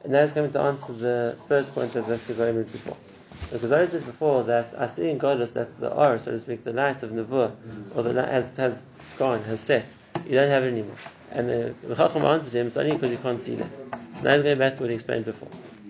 And 0.04 0.14
that 0.14 0.24
is 0.24 0.34
going 0.34 0.52
to 0.52 0.60
answer 0.60 0.94
the 0.94 1.38
first 1.48 1.74
point 1.74 1.94
that 1.94 2.08
the 2.08 2.18
Kuzari 2.18 2.54
made 2.56 2.72
before. 2.72 2.98
The 3.56 3.66
Kuzari 3.66 3.88
said 3.90 4.06
before 4.06 4.44
that 4.44 4.74
I 4.78 4.88
see 4.88 5.10
in 5.10 5.18
Goddess 5.18 5.52
that 5.52 5.80
the 5.80 5.90
R, 5.90 6.20
so 6.20 6.32
to 6.32 6.40
speak, 6.40 6.66
the 6.66 6.74
light 6.74 7.04
of 7.04 7.12
Nevuah, 7.12 7.54
or 7.96 8.04
the 8.04 8.12
light 8.12 8.28
has, 8.28 8.54
has 8.58 8.84
gone, 9.18 9.44
has 9.44 9.62
set. 9.62 9.86
You 10.26 10.34
don't 10.34 10.50
have 10.50 10.66
it 10.66 10.74
anymore. 10.74 10.98
And 11.32 11.48
the, 11.48 11.74
the 11.82 11.96
Chacham 11.96 12.26
answered 12.26 12.52
him, 12.52 12.68
it's 12.68 12.76
only 12.76 12.92
because 12.92 13.12
you 13.12 13.18
can't 13.18 13.40
see 13.40 13.56
that. 13.56 13.70
So 14.18 14.24
now 14.24 14.34
he's 14.34 14.44
going 14.44 14.58
back 14.58 14.76
to 14.76 14.82
what 14.82 14.90
he 14.90 14.96
explained 14.96 15.24
before. 15.24 15.48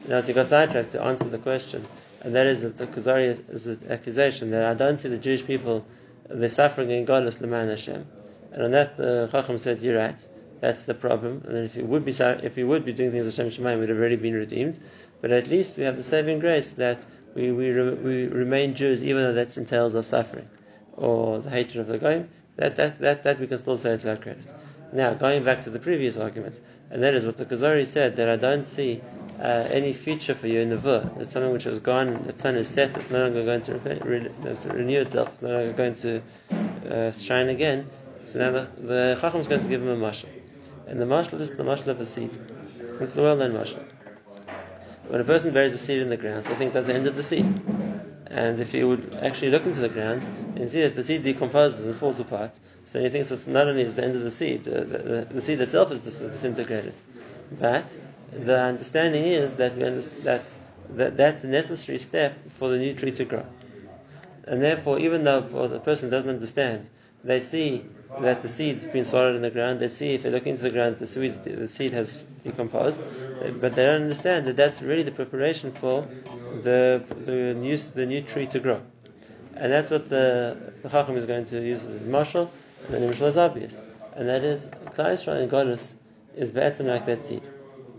Now, 0.08 0.21
so 0.21 0.28
he 0.28 0.34
got 0.34 0.49
sidetracked 0.49 0.91
to 0.91 1.01
answer 1.01 1.25
the 1.28 1.39
question, 1.39 1.88
and 2.21 2.36
that 2.36 2.45
is 2.45 2.62
that 2.62 2.78
the 2.78 2.86
Kuzari 2.86 3.51
is 3.51 3.65
an 3.65 3.88
accusation 3.89 4.51
that 4.51 4.63
I 4.63 4.75
don't 4.75 4.99
see 4.99 5.10
the 5.10 5.17
Jewish 5.17 5.43
people, 5.43 5.88
they're 6.30 6.49
suffering 6.49 6.91
in 6.91 7.06
godless 7.06 7.41
Leman 7.41 7.69
Hashem. 7.69 8.06
And 8.51 8.62
on 8.62 8.71
that, 8.73 8.95
the 8.95 9.28
Chacham 9.32 9.58
said, 9.58 9.82
You're 9.82 9.97
right. 9.97 10.28
That's 10.62 10.84
the 10.84 10.93
problem. 10.93 11.43
And 11.47 11.58
if 11.65 11.75
we 11.75 11.82
would 11.84 12.06
be 12.06 12.12
if 12.12 12.58
you 12.58 12.67
would 12.67 12.86
be 12.86 12.93
doing 12.93 13.12
things 13.12 13.25
Hashem 13.36 13.49
Shemaim, 13.49 13.80
we'd 13.80 13.89
have 13.89 13.97
already 13.97 14.17
been 14.17 14.36
redeemed. 14.36 14.80
But 15.19 15.32
at 15.32 15.47
least 15.47 15.78
we 15.78 15.84
have 15.84 15.97
the 15.97 16.04
saving 16.04 16.39
grace 16.39 16.71
that 16.73 17.04
we 17.36 17.52
we, 17.52 17.71
we 17.71 18.28
remain 18.28 18.76
Jews, 18.76 19.04
even 19.04 19.21
though 19.21 19.34
that 19.34 19.56
entails 19.58 19.93
our 19.93 20.04
suffering 20.04 20.48
or 20.93 21.39
the 21.39 21.50
hatred 21.50 21.82
of 21.82 21.88
the 21.88 21.98
Goyim. 21.98 22.30
That 22.56 22.78
that 22.78 23.00
that 23.00 23.24
that 23.24 23.39
we 23.39 23.48
can 23.48 23.60
still 23.60 23.78
say 23.78 23.91
it's 23.91 24.06
our 24.06 24.15
credit. 24.15 24.54
Now, 24.93 25.13
going 25.13 25.43
back 25.43 25.63
to 25.63 25.69
the 25.69 25.80
previous 25.80 26.15
argument, 26.15 26.60
and 26.89 27.04
that 27.04 27.13
is 27.13 27.26
what 27.26 27.36
the 27.38 27.45
Kuzari 27.45 27.86
said 27.86 28.15
that 28.15 28.30
I 28.30 28.38
don't 28.38 28.63
see 28.63 29.02
uh, 29.39 29.67
any 29.69 29.93
future 29.93 30.34
for 30.34 30.48
you 30.48 30.62
in 30.62 30.69
the 30.69 30.78
Vur. 30.78 31.12
It's 31.19 31.34
something 31.34 31.52
which 31.52 31.65
has 31.65 31.80
gone, 31.80 32.24
the 32.24 32.34
sun 32.34 32.56
is 32.56 32.69
set, 32.69 32.95
it's 32.95 33.10
no 33.12 33.24
longer 33.24 33.43
going 33.43 33.62
to 33.62 33.78
re- 33.80 34.30
renew 34.74 35.02
itself, 35.02 35.30
it's 35.34 35.41
no 35.41 35.50
longer 35.50 35.74
going 35.74 35.95
to 35.95 36.21
uh, 36.89 37.12
shine 37.12 37.50
again. 37.50 37.88
So 38.24 38.39
now 38.39 38.52
the, 38.52 38.69
the 38.80 39.17
Chacham 39.19 39.41
is 39.41 39.48
going 39.48 39.62
to 39.62 39.67
give 39.67 39.82
him 39.82 39.89
a 39.89 39.98
mashal. 39.98 40.30
And 40.88 41.02
the 41.02 41.06
mashal 41.06 41.41
is 41.41 41.56
the 41.56 41.63
mashal 41.63 41.88
of 41.88 42.00
a 42.00 42.06
seed. 42.06 42.38
It's 43.02 43.15
the 43.15 43.21
well 43.21 43.36
known 43.36 43.52
mashal. 43.52 43.84
When 45.07 45.21
a 45.21 45.23
person 45.23 45.53
buries 45.53 45.73
a 45.73 45.77
seed 45.77 46.01
in 46.01 46.09
the 46.09 46.17
ground, 46.17 46.43
so 46.43 46.51
he 46.51 46.55
thinks 46.55 46.73
that's 46.73 46.87
the 46.87 46.93
end 46.93 47.07
of 47.07 47.15
the 47.15 47.23
seed. 47.23 47.45
And 48.27 48.59
if 48.59 48.73
you 48.73 48.87
would 48.87 49.13
actually 49.21 49.51
look 49.51 49.65
into 49.65 49.79
the 49.79 49.89
ground 49.89 50.23
and 50.55 50.69
see 50.69 50.81
that 50.81 50.95
the 50.95 51.03
seed 51.03 51.23
decomposes 51.23 51.85
and 51.85 51.95
falls 51.95 52.19
apart, 52.19 52.51
so 52.85 53.01
he 53.01 53.09
thinks 53.09 53.31
it's 53.31 53.47
not 53.47 53.67
only 53.67 53.83
is 53.83 53.95
the 53.95 54.03
end 54.03 54.15
of 54.15 54.23
the 54.23 54.31
seed, 54.31 54.67
uh, 54.67 54.79
the, 54.79 55.27
the, 55.31 55.41
seed 55.41 55.61
itself 55.61 55.91
is 55.91 55.99
dis- 55.99 56.19
disintegrated, 56.19 56.95
but 57.51 57.85
the 58.31 58.59
understanding 58.59 59.25
is 59.25 59.57
that 59.57 59.77
that, 60.23 60.53
that 60.89 61.17
that's 61.17 61.43
a 61.43 61.47
necessary 61.47 61.99
step 61.99 62.33
for 62.57 62.69
the 62.69 62.77
new 62.77 62.93
tree 62.95 63.11
to 63.11 63.25
grow. 63.25 63.45
And 64.45 64.61
therefore, 64.61 64.99
even 64.99 65.23
though 65.23 65.41
the 65.67 65.79
person 65.79 66.09
doesn't 66.09 66.29
understand, 66.29 66.89
they 67.25 67.39
see 67.39 67.83
that 68.21 68.41
the 68.41 68.47
seed's 68.47 68.85
been 68.85 69.03
swallowed 69.03 69.35
in 69.35 69.41
the 69.41 69.49
ground. 69.49 69.79
They 69.79 69.88
see 69.88 70.13
if 70.13 70.23
they 70.23 70.29
look 70.29 70.45
into 70.47 70.63
the 70.63 70.69
ground, 70.69 70.99
the 70.99 71.07
seed, 71.07 71.33
the 71.43 71.67
seed 71.67 71.93
has 71.93 72.23
decomposed, 72.43 73.01
but 73.59 73.75
they 73.75 73.85
don't 73.85 74.03
understand 74.03 74.45
that 74.47 74.55
that's 74.55 74.81
really 74.81 75.03
the 75.03 75.11
preparation 75.11 75.73
for 75.73 76.07
the 76.61 77.03
the 77.25 77.53
new 77.53 77.77
the 77.77 78.05
new 78.05 78.21
tree 78.21 78.45
to 78.47 78.59
grow. 78.59 78.81
And 79.55 79.71
that's 79.71 79.89
what 79.89 80.09
the, 80.09 80.73
the 80.83 80.89
Chacham 80.89 81.15
is 81.15 81.25
going 81.25 81.45
to 81.45 81.61
use 81.61 81.83
as 81.83 81.99
his 81.99 82.07
mashal, 82.07 82.49
the 82.89 82.97
mashal 82.97 83.27
is 83.27 83.38
obvious. 83.38 83.81
And 84.13 84.27
that 84.27 84.43
is, 84.43 84.67
Klal 84.93 85.13
Yisrael 85.13 85.41
and 85.41 85.49
Goddess 85.49 85.95
is 86.35 86.51
better 86.51 86.83
like 86.83 87.05
that 87.05 87.25
seed. 87.25 87.41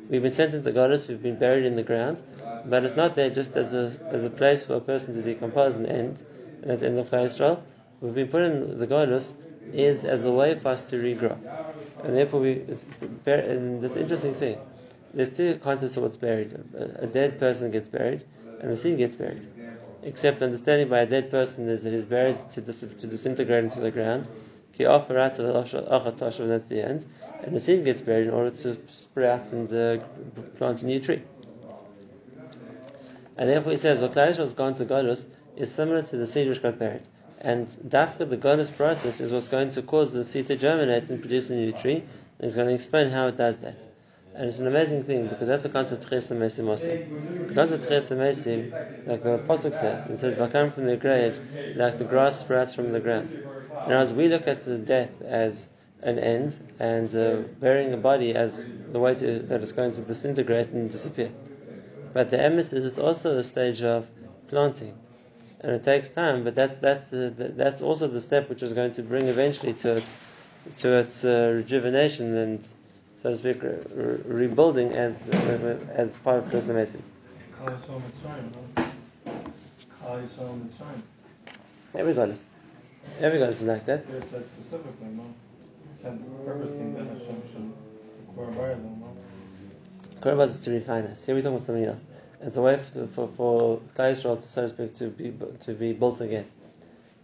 We've 0.09 0.23
been 0.23 0.33
sent 0.33 0.55
into 0.55 0.71
Goddess, 0.71 1.09
we've 1.09 1.23
been 1.23 1.39
buried 1.39 1.65
in 1.65 1.75
the 1.75 1.83
ground, 1.83 2.23
but 2.67 2.85
it's 2.85 2.95
not 2.95 3.15
there 3.15 3.31
just 3.31 3.57
as 3.57 3.73
a, 3.73 3.99
as 4.11 4.23
a 4.25 4.31
place 4.31 4.65
for 4.65 4.75
a 4.75 4.81
person 4.81 5.15
to 5.15 5.23
decompose 5.23 5.77
and 5.77 5.87
end, 5.87 6.23
and 6.61 6.71
that's 6.71 6.83
the 6.83 6.89
end 6.89 6.99
of 6.99 7.09
Klal 7.09 7.27
Yisrael. 7.27 7.63
We've 8.01 8.15
been 8.15 8.29
put 8.29 8.43
in 8.43 8.79
the 8.79 8.87
Goddess 8.87 9.35
is 9.73 10.05
as 10.05 10.25
a 10.25 10.33
way 10.33 10.59
for 10.59 10.69
us 10.69 10.89
to 10.91 10.97
regrow. 10.97 11.39
And 12.05 12.17
therefore, 12.17 12.41
we, 12.41 12.53
it's, 12.53 12.85
and 13.27 13.81
this 13.81 13.97
interesting 13.97 14.35
thing, 14.35 14.59
there's 15.15 15.33
two 15.33 15.59
concepts 15.59 15.97
of 15.97 16.03
what's 16.03 16.17
buried. 16.17 16.53
A, 16.75 17.07
dead 17.07 17.39
person 17.39 17.71
gets 17.71 17.89
buried, 17.89 18.25
and 18.61 18.71
a 18.71 18.77
seed 18.77 18.99
gets 18.99 19.15
buried 19.15 19.43
except 20.07 20.41
understanding 20.41 20.89
by 20.89 21.01
a 21.01 21.07
dead 21.07 21.31
person 21.33 21.69
is 21.69 21.83
that 21.83 21.93
he's 21.93 22.07
buried 22.07 22.39
to, 22.53 22.61
dis- 22.61 22.81
to 22.81 23.07
disintegrate 23.09 23.65
into 23.65 23.81
the 23.81 23.91
ground. 23.91 24.29
And 24.79 24.87
that's 24.87 25.39
the 26.69 26.85
end. 26.85 27.07
And 27.43 27.57
the 27.57 27.61
seed 27.61 27.85
gets 27.85 28.01
buried 28.03 28.29
in 28.29 28.33
order 28.33 28.51
to 28.51 28.79
sprout 28.87 29.53
and 29.53 29.73
uh, 29.73 29.99
plant 30.59 30.83
a 30.83 30.87
new 30.87 31.01
tree. 31.01 31.23
And 33.37 33.49
therefore 33.51 33.73
he 33.73 33.79
says, 33.79 33.99
what 34.01 34.13
Klal 34.13 34.37
has 34.37 34.53
gone 34.53 34.75
to 34.75 34.85
Godus 34.85 35.27
is 35.57 35.75
similar 35.75 36.03
to 36.03 36.17
the 36.17 36.27
seed 36.27 36.49
which 36.49 36.63
got 36.63 36.79
buried. 36.79 37.03
And 37.41 37.69
Dafka, 37.87 38.29
the 38.29 38.37
Godus 38.37 38.75
process, 38.75 39.21
is 39.21 39.31
what's 39.31 39.49
going 39.49 39.71
to 39.71 39.83
cause 39.83 40.13
the 40.13 40.25
seed 40.25 40.47
to 40.47 40.57
germinate 40.57 41.11
and 41.11 41.21
produce 41.21 41.51
a 41.51 41.55
new 41.55 41.73
tree. 41.73 41.97
And 41.97 42.45
he's 42.45 42.57
going 42.57 42.69
to 42.69 42.75
explain 42.75 43.11
how 43.11 43.29
it 43.29 43.37
does 43.37 43.59
that. 43.59 43.79
And 44.35 44.49
it's 44.49 44.59
an 44.59 44.67
amazing 44.67 45.05
thing 45.05 45.29
because 45.29 45.47
that's 45.47 45.65
a 45.65 45.69
concept 45.71 46.05
of 46.05 46.11
Ches 46.11 46.31
Mesim 46.31 46.69
also. 46.69 46.99
The 47.47 47.55
concept 47.55 47.85
of 47.85 47.89
Ches 47.89 48.11
Mesim, 48.11 49.07
like 49.07 49.23
the 49.23 49.33
Apostle 49.33 49.73
says, 49.73 50.07
it 50.07 50.19
says 50.19 50.37
they'll 50.37 50.49
come 50.49 50.71
from 50.71 50.85
the 50.85 50.97
graves 50.97 51.41
like 51.75 51.99
the 51.99 52.05
grass 52.05 52.41
sprouts 52.41 52.75
from 52.75 52.93
the 52.93 53.01
ground. 53.01 53.35
And 53.85 53.93
as 53.93 54.13
we 54.13 54.29
look 54.29 54.47
at 54.47 54.65
death 54.87 55.23
as 55.23 55.71
an 56.03 56.19
end 56.19 56.59
and 56.79 57.15
uh, 57.15 57.37
burying 57.61 57.95
a 57.95 57.97
body 57.97 58.35
as 58.35 58.73
the 58.93 58.99
way 58.99 59.15
to, 59.15 59.39
that 59.41 59.63
it's 59.63 59.73
going 59.73 59.93
to 59.93 60.03
disintegrate 60.03 60.69
and 60.69 60.91
disappear. 60.91 61.31
But 62.13 62.31
the 62.31 62.37
emes 62.37 62.73
is 62.73 62.99
also 62.99 63.39
a 63.39 63.45
stage 63.45 63.83
of 63.83 64.07
planting. 64.49 64.95
And 65.67 65.75
it 65.75 65.83
takes 65.83 66.11
time, 66.11 66.45
but 66.45 66.55
that's 66.55 66.77
that's 66.77 67.13
uh, 67.13 67.33
that's 67.37 67.83
also 67.83 68.07
the 68.07 68.21
step 68.21 68.49
which 68.49 68.63
is 68.63 68.73
going 68.73 68.93
to 68.93 69.03
bring 69.03 69.27
eventually 69.27 69.73
to 69.83 69.97
its 69.97 70.17
to 70.77 70.99
its 71.01 71.25
uh, 71.25 71.55
rejuvenation 71.57 72.37
and 72.37 72.65
so 73.17 73.31
to 73.31 73.37
speak, 73.37 73.61
re- 73.65 73.71
re- 73.93 74.19
rebuilding 74.47 74.93
as 74.93 75.29
uh, 75.29 75.77
as 75.93 76.13
part 76.23 76.39
of 76.39 76.51
Chesed 76.51 76.69
Mesim. 76.69 77.01
Every 81.97 82.15
goddess, 82.15 82.45
every 83.19 83.41
goddess 83.41 83.63
is 83.63 83.67
like 83.67 83.87
that. 83.87 84.05
Yes, 84.09 84.23
that's 84.31 84.47
specifically, 84.47 85.09
no? 85.09 85.35
Said 86.01 86.23
purposely 86.45 86.93
that 86.93 87.07
Hashem 87.07 87.43
should 87.51 87.73
require 88.37 88.77
them, 88.77 89.01
no? 89.01 89.17
Korban 90.21 90.47
is 90.47 90.61
to 90.61 90.71
refine 90.71 91.07
us. 91.07 91.27
Here 91.27 91.35
we're 91.35 91.41
talking 91.41 91.57
about 91.57 91.67
something 91.67 91.85
else. 91.87 92.07
It's 92.47 92.57
a 92.57 92.63
way 92.63 92.79
for 93.13 93.27
for, 93.27 93.81
Yisrael 93.99 94.41
to 94.41 94.49
so 94.49 94.63
to 94.63 94.69
speak 94.69 94.95
to 94.95 95.09
be 95.09 95.35
to 95.65 95.75
be 95.75 95.93
built 95.93 96.21
again. 96.21 96.47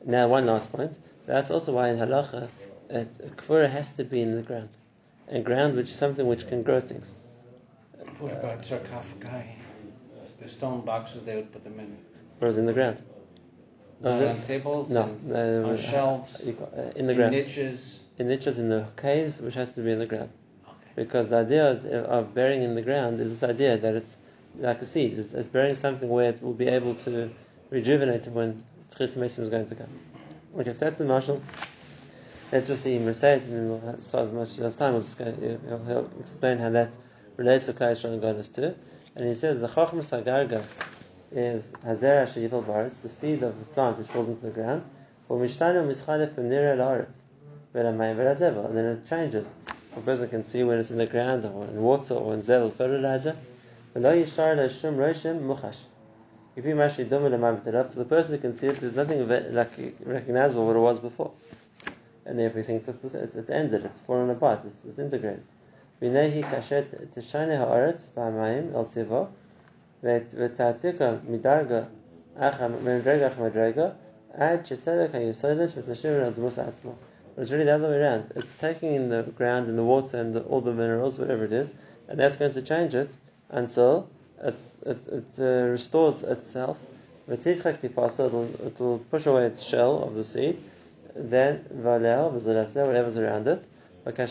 Now, 0.04 0.26
one 0.26 0.46
last 0.46 0.72
point. 0.72 0.98
That's 1.26 1.52
also 1.52 1.74
why 1.74 1.90
in 1.90 1.98
halacha, 1.98 2.48
a 2.90 3.04
kevura 3.37 3.70
has 3.70 3.90
to 3.90 4.04
be 4.04 4.20
in 4.20 4.35
the 4.35 4.42
ground, 4.42 4.70
and 5.28 5.44
ground 5.44 5.76
which 5.76 5.90
is 5.90 5.94
something 5.94 6.26
which 6.26 6.48
can 6.48 6.64
grow 6.64 6.80
things. 6.80 7.14
What 8.18 8.32
about 8.32 8.64
sarcophagi? 8.64 9.44
The 10.40 10.48
stone 10.48 10.80
boxes 10.80 11.22
they 11.22 11.37
would 11.37 11.52
put 11.52 11.62
them 11.62 11.78
in. 11.78 11.96
Grows 12.40 12.58
in 12.58 12.66
the 12.66 12.72
ground. 12.72 13.00
Not 14.00 14.20
it? 14.20 14.28
on 14.28 14.42
tables? 14.42 14.90
No, 14.90 15.04
and 15.04 15.66
on 15.66 15.76
shelves? 15.76 16.35
uh, 16.40 16.90
in 16.96 17.06
the 17.06 17.12
in 17.12 17.18
ground. 17.18 17.37
niches? 17.37 18.00
In 18.18 18.26
niches 18.26 18.58
in 18.58 18.68
the 18.68 18.88
caves, 18.96 19.40
which 19.40 19.54
has 19.54 19.72
to 19.76 19.82
be 19.82 19.92
in 19.92 20.00
the 20.00 20.06
ground. 20.06 20.30
Okay. 20.66 20.90
Because 20.96 21.30
the 21.30 21.37
idea 21.37 21.64
of 22.16 22.35
burying 22.35 22.64
in 22.64 22.74
the 22.74 22.82
ground 22.82 23.20
is 23.20 23.30
this 23.30 23.48
idea 23.48 23.78
that 23.78 23.94
it's 23.94 24.18
like 24.58 24.82
a 24.82 24.86
seed. 24.86 25.18
It's, 25.18 25.32
it's 25.32 25.48
burying 25.48 25.76
something 25.76 26.08
where 26.08 26.30
it 26.30 26.42
will 26.42 26.52
be 26.52 26.68
able 26.68 26.94
to 26.96 27.30
rejuvenate 27.70 28.26
when 28.28 28.62
Tchis 28.94 29.38
is 29.38 29.48
going 29.48 29.68
to 29.68 29.74
come. 29.74 29.88
Okay, 30.58 30.72
so 30.72 30.78
that's 30.80 30.98
the 30.98 31.04
mashal. 31.04 31.40
Let's 32.52 32.68
just 32.68 32.82
say 32.82 32.96
it, 32.96 33.42
and 33.44 33.70
we'll 33.70 33.98
so 33.98 34.18
as 34.18 34.30
much 34.30 34.58
of 34.58 34.76
time. 34.76 34.92
We'll 34.92 35.02
just 35.02 35.18
go, 35.18 35.32
he'll, 35.32 35.84
he'll 35.84 36.10
explain 36.20 36.58
how 36.58 36.68
that 36.70 36.92
relates 37.38 37.66
to 37.66 37.72
Yisrael 37.72 38.12
and 38.12 38.20
Goddess 38.20 38.50
too. 38.50 38.74
And 39.16 39.26
he 39.26 39.34
says 39.34 39.60
the 39.60 39.68
Chacham 39.68 40.00
Sagarga 40.00 40.62
is 41.30 41.64
Hazera 41.84 42.26
Sheyipal 42.26 42.64
Baritz, 42.66 43.00
the 43.00 43.08
seed 43.08 43.42
of 43.42 43.58
the 43.58 43.64
plant 43.66 43.98
which 43.98 44.08
falls 44.08 44.28
into 44.28 44.42
the 44.42 44.50
ground. 44.50 44.82
For 45.28 45.38
Mishtanu 45.38 45.86
Mischalef 45.88 46.34
B'nira 46.34 46.76
La'aretz, 46.76 47.14
V'lamayim 47.74 48.16
V'lazevel, 48.16 48.66
and 48.66 48.76
then 48.76 48.84
it 48.84 49.08
changes. 49.08 49.50
A 49.96 50.00
person 50.00 50.28
can 50.28 50.42
see 50.42 50.62
when 50.62 50.78
it's 50.78 50.90
in 50.90 50.98
the 50.98 51.06
ground 51.06 51.44
or 51.46 51.64
in 51.64 51.80
water 51.80 52.14
or 52.14 52.34
in 52.34 52.42
zevel 52.42 52.70
fertilizer. 52.74 53.36
V'lo 53.95 54.13
yishar 54.13 54.55
le'shum 54.55 54.95
roshim 54.95 55.41
muchash. 55.41 55.83
If 56.55 56.65
you 56.65 56.81
actually 56.81 57.05
dum 57.05 57.23
for 57.23 57.95
the 57.95 58.05
person 58.05 58.36
who 58.36 58.41
can 58.41 58.53
see 58.53 58.67
it, 58.67 58.79
there's 58.79 58.95
nothing 58.95 59.25
ve- 59.27 59.49
like 59.49 59.71
recognizable 60.03 60.65
what 60.65 60.75
it 60.75 60.79
was 60.79 60.99
before. 60.99 61.31
And 62.25 62.39
therefore 62.39 62.62
he 62.62 62.67
thinks 62.67 62.88
it's, 62.88 63.03
it's, 63.13 63.36
it's 63.36 63.49
ended, 63.49 63.86
it's 63.86 63.99
fallen 63.99 64.29
apart, 64.29 64.65
it's 64.65 64.75
disintegrated. 64.75 65.43
V'nehi 66.01 66.43
kashet 66.43 67.13
tishane 67.13 67.57
ha'aretz 67.57 68.10
b'hamayim 68.12 68.73
el 68.73 68.86
tivo, 68.86 69.29
ותעתיקה 70.03 71.15
מדרגה 71.29 71.83
מדרגה 72.83 73.27
אחר 73.27 73.43
מדרגה 73.43 73.89
עד 74.33 74.65
שתלך 74.65 75.15
היסודש 75.15 75.77
ותשאיר 75.77 76.25
על 76.25 76.33
דמוס 76.33 76.60
עצמו. 76.60 76.91
But 77.36 77.41
it's 77.41 77.51
really 77.51 77.65
the 77.65 77.75
other 77.75 77.89
way 77.89 77.97
around. 77.97 78.31
It's 78.36 78.47
taking 78.60 78.93
in 78.95 79.10
the 79.10 79.23
ground 79.36 79.67
and 79.67 79.77
the 79.77 79.83
water 79.83 80.17
and 80.17 80.33
the, 80.33 80.41
all 80.41 80.62
the 80.62 80.73
minerals, 80.73 81.19
whatever 81.19 81.45
it 81.45 81.51
is, 81.51 81.73
and 82.07 82.19
that's 82.19 82.36
going 82.36 82.53
to 82.53 82.62
change 82.62 82.95
it 82.95 83.10
until 83.52 84.10
it, 84.42 84.56
it, 84.84 85.06
it 85.06 85.38
uh, 85.38 85.68
restores 85.68 86.22
itself. 86.22 86.80
It'll, 87.28 88.66
it'll 88.66 88.98
push 89.10 89.26
away 89.26 89.46
its 89.46 89.62
shell 89.62 90.02
of 90.02 90.14
the 90.14 90.24
seed. 90.24 90.58
Then 91.14 91.64
valel 91.72 92.32
whatever's 92.32 93.18
around 93.18 93.46
it. 93.46 93.64
But 94.04 94.16
now 94.18 94.26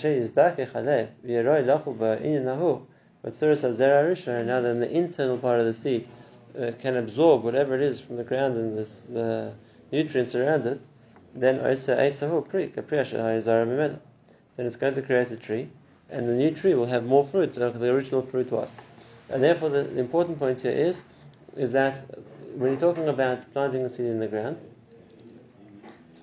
then 4.62 4.80
the 4.80 4.92
internal 4.92 5.38
part 5.38 5.60
of 5.60 5.66
the 5.66 5.74
seed 5.74 6.08
uh, 6.60 6.72
can 6.82 6.98
absorb 6.98 7.44
whatever 7.44 7.76
it 7.76 7.82
is 7.82 8.02
from 8.02 8.18
the 8.18 8.24
ground 8.24 8.58
and 8.58 8.78
this, 8.78 9.04
the 9.08 9.54
nutrients 9.92 10.36
around 10.36 10.66
it. 10.66 10.82
Then 11.34 11.60
then 14.58 14.66
it's 14.66 14.76
going 14.76 14.94
to 14.96 15.02
create 15.02 15.32
a 15.32 15.38
tree, 15.38 15.70
and 16.10 16.28
the 16.28 16.34
new 16.34 16.52
tree 16.52 16.74
will 16.74 16.88
have 16.88 17.06
more 17.06 17.26
fruit 17.26 17.54
than 17.54 17.80
the 17.80 17.90
original 17.90 18.22
fruit 18.22 18.52
was. 18.52 18.70
And 19.32 19.42
therefore, 19.42 19.70
the, 19.70 19.84
the 19.84 20.00
important 20.00 20.40
point 20.40 20.62
here 20.62 20.72
is, 20.72 21.02
is 21.56 21.72
that 21.72 22.04
when 22.56 22.72
you're 22.72 22.80
talking 22.80 23.08
about 23.08 23.46
planting 23.54 23.82
a 23.84 23.90
seed 23.90 24.08
in 24.08 24.20
the 24.20 24.28
ground, 24.28 24.58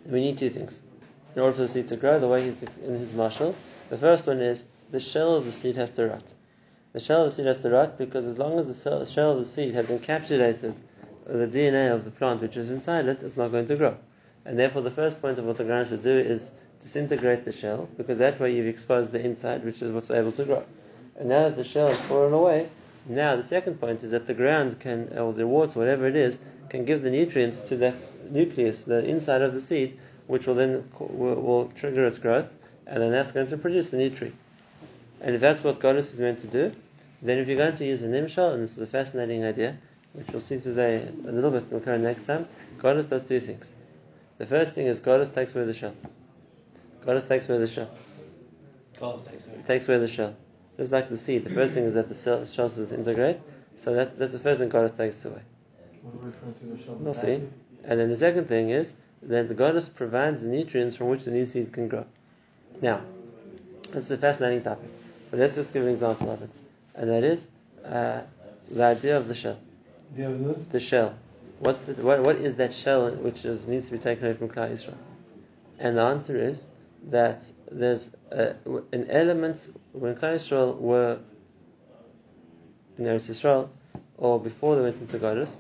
we 0.07 0.21
need 0.21 0.38
two 0.38 0.51
things. 0.51 0.83
In 1.35 1.42
order 1.42 1.55
for 1.55 1.62
the 1.62 1.68
seed 1.68 1.88
to 1.88 1.97
grow, 1.97 2.18
the 2.18 2.29
way 2.29 2.44
he's 2.44 2.62
in 2.62 2.99
his 2.99 3.12
mashal, 3.12 3.55
the 3.88 3.97
first 3.97 4.27
one 4.27 4.40
is 4.40 4.64
the 4.90 5.01
shell 5.01 5.37
of 5.37 5.44
the 5.44 5.53
seed 5.53 5.77
has 5.77 5.90
to 5.92 6.07
rot. 6.07 6.35
The 6.92 7.01
shell 7.01 7.25
of 7.25 7.31
the 7.31 7.37
seed 7.37 7.47
has 7.47 7.59
to 7.59 7.71
rot 7.71 7.99
because 7.99 8.27
as 8.27 8.38
long 8.38 8.59
as 8.59 8.66
the 8.66 9.07
shell 9.07 9.33
of 9.33 9.38
the 9.38 9.44
seed 9.44 9.75
has 9.75 9.88
encapsulated 9.88 10.75
the 11.27 11.47
DNA 11.47 11.92
of 11.92 12.05
the 12.05 12.11
plant 12.11 12.40
which 12.40 12.57
is 12.57 12.71
inside 12.71 13.07
it, 13.07 13.23
it's 13.23 13.37
not 13.37 13.53
going 13.53 13.68
to 13.68 13.77
grow. 13.77 13.97
And 14.44 14.59
therefore, 14.59 14.83
the 14.83 14.90
first 14.90 15.21
point 15.21 15.38
of 15.38 15.44
what 15.44 15.59
the 15.59 15.64
ground 15.64 15.88
should 15.88 16.03
do 16.03 16.16
is 16.18 16.51
disintegrate 16.81 17.44
the 17.44 17.53
shell 17.53 17.88
because 17.97 18.18
that 18.18 18.40
way 18.40 18.55
you've 18.55 18.66
exposed 18.66 19.12
the 19.12 19.21
inside, 19.21 19.64
which 19.64 19.83
is 19.83 19.92
what's 19.92 20.11
able 20.11 20.33
to 20.33 20.44
grow. 20.44 20.64
And 21.18 21.29
now 21.29 21.44
that 21.44 21.57
the 21.57 21.64
shell 21.64 21.88
has 21.88 22.01
fallen 22.03 22.33
away, 22.33 22.68
Now 23.09 23.37
the 23.37 23.42
second 23.42 23.81
point 23.81 24.05
is 24.05 24.11
that 24.11 24.27
the 24.27 24.35
ground 24.35 24.81
can, 24.81 25.16
or 25.16 25.33
the 25.33 25.47
water, 25.47 25.79
whatever 25.79 26.07
it 26.07 26.14
is, 26.14 26.38
can 26.68 26.85
give 26.85 27.03
the 27.03 27.11
nutrients 27.11 27.62
to 27.62 27.77
that 27.79 27.94
nucleus, 28.31 28.85
the 28.85 29.05
inside 29.05 29.40
of 29.40 29.55
the 29.55 29.61
seed, 29.61 29.99
which 30.27 30.47
will 30.47 30.55
then 30.55 30.88
will, 30.99 31.35
will 31.37 31.68
trigger 31.68 32.07
its 32.07 32.18
growth, 32.18 32.53
and 32.87 33.03
then 33.03 33.11
that's 33.11 33.33
going 33.33 33.47
to 33.47 33.57
produce 33.57 33.88
the 33.88 33.97
nutrient. 33.97 34.37
And 35.23 35.35
if 35.35 35.40
that's 35.40 35.64
what 35.64 35.81
Goddess 35.81 36.12
is 36.12 36.21
meant 36.21 36.40
to 36.40 36.47
do, 36.47 36.73
then 37.23 37.38
if 37.38 37.49
you're 37.49 37.57
going 37.57 37.77
to 37.77 37.85
use 37.85 38.03
a 38.03 38.07
nimshal, 38.07 38.53
and 38.53 38.62
this 38.62 38.73
is 38.73 38.83
a 38.83 38.87
fascinating 38.87 39.44
idea, 39.44 39.79
which 40.12 40.29
we'll 40.29 40.40
see 40.40 40.61
today 40.61 41.09
a 41.27 41.33
little 41.33 41.51
bit 41.51 41.73
more 41.73 41.99
next 41.99 42.25
time, 42.25 42.47
Goddess 42.79 43.07
does 43.07 43.25
two 43.25 43.40
things. 43.40 43.66
The 44.37 44.47
first 44.47 44.75
thing 44.75 44.87
is 44.87 45.01
Goddess 45.01 45.31
takes 45.31 45.55
away 45.55 45.64
the 45.64 45.75
shell. 45.75 45.94
Goddess 47.05 47.25
takes 47.25 47.49
away 47.49 47.59
the 47.59 47.66
shell. 47.66 47.90
Goddess 49.01 49.27
takes 49.27 49.47
away. 49.47 49.62
Takes 49.66 49.88
away 49.88 49.99
the 49.99 50.09
shell. 50.09 50.37
Just 50.78 50.92
like 50.92 51.10
the 51.10 51.16
seed, 51.16 51.44
the 51.44 51.50
first 51.50 51.74
thing 51.74 51.84
is 51.84 51.94
that 51.94 52.08
the 52.08 52.14
shell, 52.14 52.44
shell 52.46 52.68
disintegrate. 52.68 53.38
So 53.82 53.94
that, 53.94 54.16
that's 54.16 54.32
the 54.32 54.38
first 54.38 54.60
thing 54.60 54.68
Goddess 54.68 54.96
takes 54.96 55.24
away. 55.24 55.42
What 56.02 56.14
are 56.14 56.18
we 56.18 56.26
referring 56.26 56.54
to 56.54 56.64
the 56.76 56.84
shell? 56.84 56.94
We'll 56.94 57.14
see. 57.14 57.42
And 57.84 57.98
then 57.98 58.10
the 58.10 58.16
second 58.16 58.46
thing 58.46 58.70
is 58.70 58.94
that 59.22 59.48
the 59.48 59.54
goddess 59.54 59.88
provides 59.88 60.42
the 60.42 60.48
nutrients 60.48 60.94
from 60.94 61.08
which 61.08 61.24
the 61.24 61.30
new 61.30 61.46
seed 61.46 61.72
can 61.72 61.88
grow. 61.88 62.06
Now, 62.80 63.00
this 63.92 64.04
is 64.04 64.10
a 64.12 64.18
fascinating 64.18 64.62
topic, 64.62 64.90
but 65.30 65.40
let's 65.40 65.56
just 65.56 65.72
give 65.72 65.82
an 65.82 65.88
example 65.88 66.30
of 66.30 66.42
it. 66.42 66.50
And 66.94 67.10
that 67.10 67.24
is 67.24 67.48
uh, 67.84 68.20
the 68.70 68.84
idea 68.84 69.16
of 69.16 69.26
the 69.26 69.34
shell. 69.34 69.58
Do 70.14 70.22
you 70.22 70.28
have 70.28 70.44
the? 70.44 70.52
The 70.70 70.80
shell. 70.80 71.14
What's 71.58 71.80
the, 71.80 71.94
what, 71.94 72.22
what 72.22 72.36
is 72.36 72.56
that 72.56 72.72
shell 72.72 73.10
which 73.10 73.44
is, 73.44 73.66
needs 73.66 73.86
to 73.86 73.92
be 73.92 73.98
taken 73.98 74.26
away 74.26 74.36
from 74.36 74.48
Klal 74.48 74.70
Yisrael? 74.70 74.94
And 75.78 75.96
the 75.96 76.02
answer 76.02 76.36
is 76.36 76.64
that 77.04 77.44
there's 77.70 78.11
a, 78.30 78.54
an 78.92 79.06
element 79.11 79.68
when 79.92 80.14
Klal 80.16 80.37
Yisrael 80.37 80.76
were 80.76 81.18
in 82.98 83.04
Eretz 83.04 83.28
Yisrael, 83.30 83.68
or 84.16 84.40
before 84.40 84.76
they 84.76 84.82
went 84.82 85.00
into 85.00 85.18
Goddess, 85.18 85.56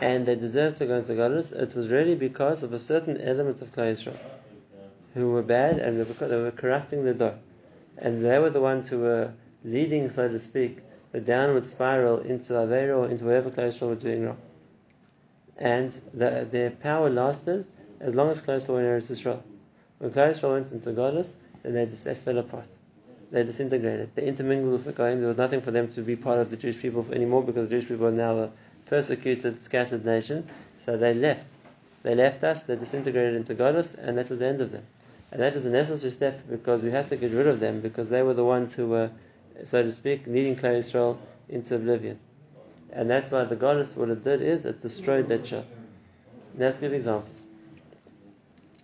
and 0.00 0.26
they 0.26 0.34
deserved 0.34 0.78
to 0.78 0.86
go 0.86 0.96
into 0.96 1.14
Goddess, 1.14 1.52
it 1.52 1.74
was 1.74 1.88
really 1.88 2.16
because 2.16 2.62
of 2.62 2.72
a 2.72 2.80
certain 2.80 3.20
element 3.20 3.62
of 3.62 3.72
Klal 3.72 3.92
Yisrael 3.92 4.18
who 5.14 5.30
were 5.30 5.42
bad 5.42 5.78
and 5.78 6.00
they 6.00 6.36
were 6.36 6.50
corrupting 6.50 7.04
the 7.04 7.14
door. 7.14 7.38
And 7.96 8.24
they 8.24 8.38
were 8.38 8.50
the 8.50 8.60
ones 8.60 8.88
who 8.88 8.98
were 8.98 9.32
leading, 9.62 10.10
so 10.10 10.28
to 10.28 10.38
speak, 10.38 10.78
the 11.12 11.20
downward 11.20 11.64
spiral 11.64 12.18
into 12.18 12.52
Avera 12.54 12.98
or 12.98 13.08
into 13.08 13.24
whatever 13.24 13.50
Klal 13.50 13.68
Yisrael 13.68 13.88
were 13.88 13.94
doing 13.94 14.26
wrong. 14.26 14.38
And 15.56 15.92
the, 16.12 16.46
their 16.50 16.70
power 16.70 17.08
lasted 17.08 17.64
as 18.00 18.14
long 18.14 18.30
as 18.30 18.40
Klal 18.40 18.60
Yisrael 18.60 18.68
were 18.68 18.80
in 18.80 19.00
Eretz 19.00 19.10
Yisrael. 19.10 19.40
When 20.04 20.12
Klal 20.12 20.52
went 20.52 20.70
into 20.70 20.92
Goddess, 20.92 21.34
then 21.62 21.72
they, 21.72 21.86
just, 21.86 22.04
fell 22.04 22.36
apart. 22.36 22.68
They 23.30 23.42
disintegrated. 23.42 24.10
They 24.14 24.26
intermingled 24.26 24.72
with 24.72 24.84
the 24.84 24.92
Goyim. 24.92 25.20
There 25.20 25.28
was 25.28 25.38
nothing 25.38 25.62
for 25.62 25.70
them 25.70 25.88
to 25.92 26.02
be 26.02 26.14
part 26.14 26.40
of 26.40 26.50
the 26.50 26.58
Jewish 26.58 26.78
people 26.78 27.06
anymore 27.10 27.42
because 27.42 27.68
the 27.68 27.70
Jewish 27.70 27.88
people 27.88 28.08
are 28.08 28.12
now 28.12 28.36
a 28.36 28.50
persecuted, 28.84 29.62
scattered 29.62 30.04
nation. 30.04 30.46
So 30.76 30.98
they 30.98 31.14
left. 31.14 31.46
They 32.02 32.14
left 32.14 32.44
us, 32.44 32.64
they 32.64 32.76
disintegrated 32.76 33.34
into 33.34 33.54
Goddess, 33.54 33.94
and 33.94 34.18
that 34.18 34.28
was 34.28 34.40
the 34.40 34.46
end 34.46 34.60
of 34.60 34.72
them. 34.72 34.84
And 35.32 35.40
that 35.40 35.54
was 35.54 35.64
a 35.64 35.70
necessary 35.70 36.12
step 36.12 36.50
because 36.50 36.82
we 36.82 36.90
had 36.90 37.08
to 37.08 37.16
get 37.16 37.32
rid 37.32 37.46
of 37.46 37.58
them 37.58 37.80
because 37.80 38.10
they 38.10 38.22
were 38.22 38.34
the 38.34 38.44
ones 38.44 38.74
who 38.74 38.88
were, 38.88 39.10
so 39.64 39.82
to 39.82 39.90
speak, 39.90 40.26
leading 40.26 40.54
Klal 40.54 41.16
into 41.48 41.76
oblivion. 41.76 42.18
And 42.92 43.08
that's 43.08 43.30
why 43.30 43.44
the 43.44 43.56
Goddess, 43.56 43.96
what 43.96 44.10
it 44.10 44.22
did 44.22 44.42
is, 44.42 44.66
it 44.66 44.82
destroyed 44.82 45.30
that 45.30 45.46
shell. 45.46 45.64
Let's 46.58 46.76
give 46.76 46.92
examples. 46.92 47.43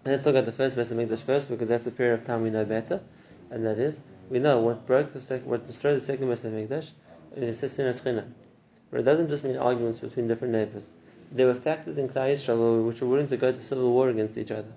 Let's 0.02 0.24
look 0.24 0.34
at 0.34 0.46
the 0.46 0.52
first 0.52 0.78
Beis 0.78 0.86
Hamikdash 0.86 1.24
first 1.24 1.50
because 1.50 1.68
that's 1.68 1.86
a 1.86 1.90
period 1.90 2.20
of 2.20 2.26
time 2.26 2.40
we 2.40 2.48
know 2.48 2.64
better, 2.64 3.02
and 3.50 3.66
that 3.66 3.78
is 3.78 4.00
we 4.30 4.38
know 4.38 4.60
what 4.60 4.86
broke 4.86 5.12
the 5.12 5.20
second, 5.20 5.46
what 5.46 5.66
destroyed 5.66 5.98
the 5.98 6.00
second 6.00 6.26
Hamikdash, 6.26 6.88
and 7.34 7.44
it 7.44 7.54
says 7.54 7.76
Sinas 7.76 8.00
Chinam. 8.00 8.32
But 8.90 9.00
it 9.00 9.02
doesn't 9.02 9.28
just 9.28 9.44
mean 9.44 9.58
arguments 9.58 9.98
between 9.98 10.26
different 10.26 10.54
neighbors. 10.54 10.88
There 11.30 11.46
were 11.46 11.54
factors 11.54 11.98
in 11.98 12.08
Klal 12.08 12.32
Yisrael 12.32 12.86
which 12.86 13.02
were 13.02 13.08
willing 13.08 13.28
to 13.28 13.36
go 13.36 13.52
to 13.52 13.60
civil 13.60 13.92
war 13.92 14.08
against 14.08 14.38
each 14.38 14.50
other, 14.50 14.72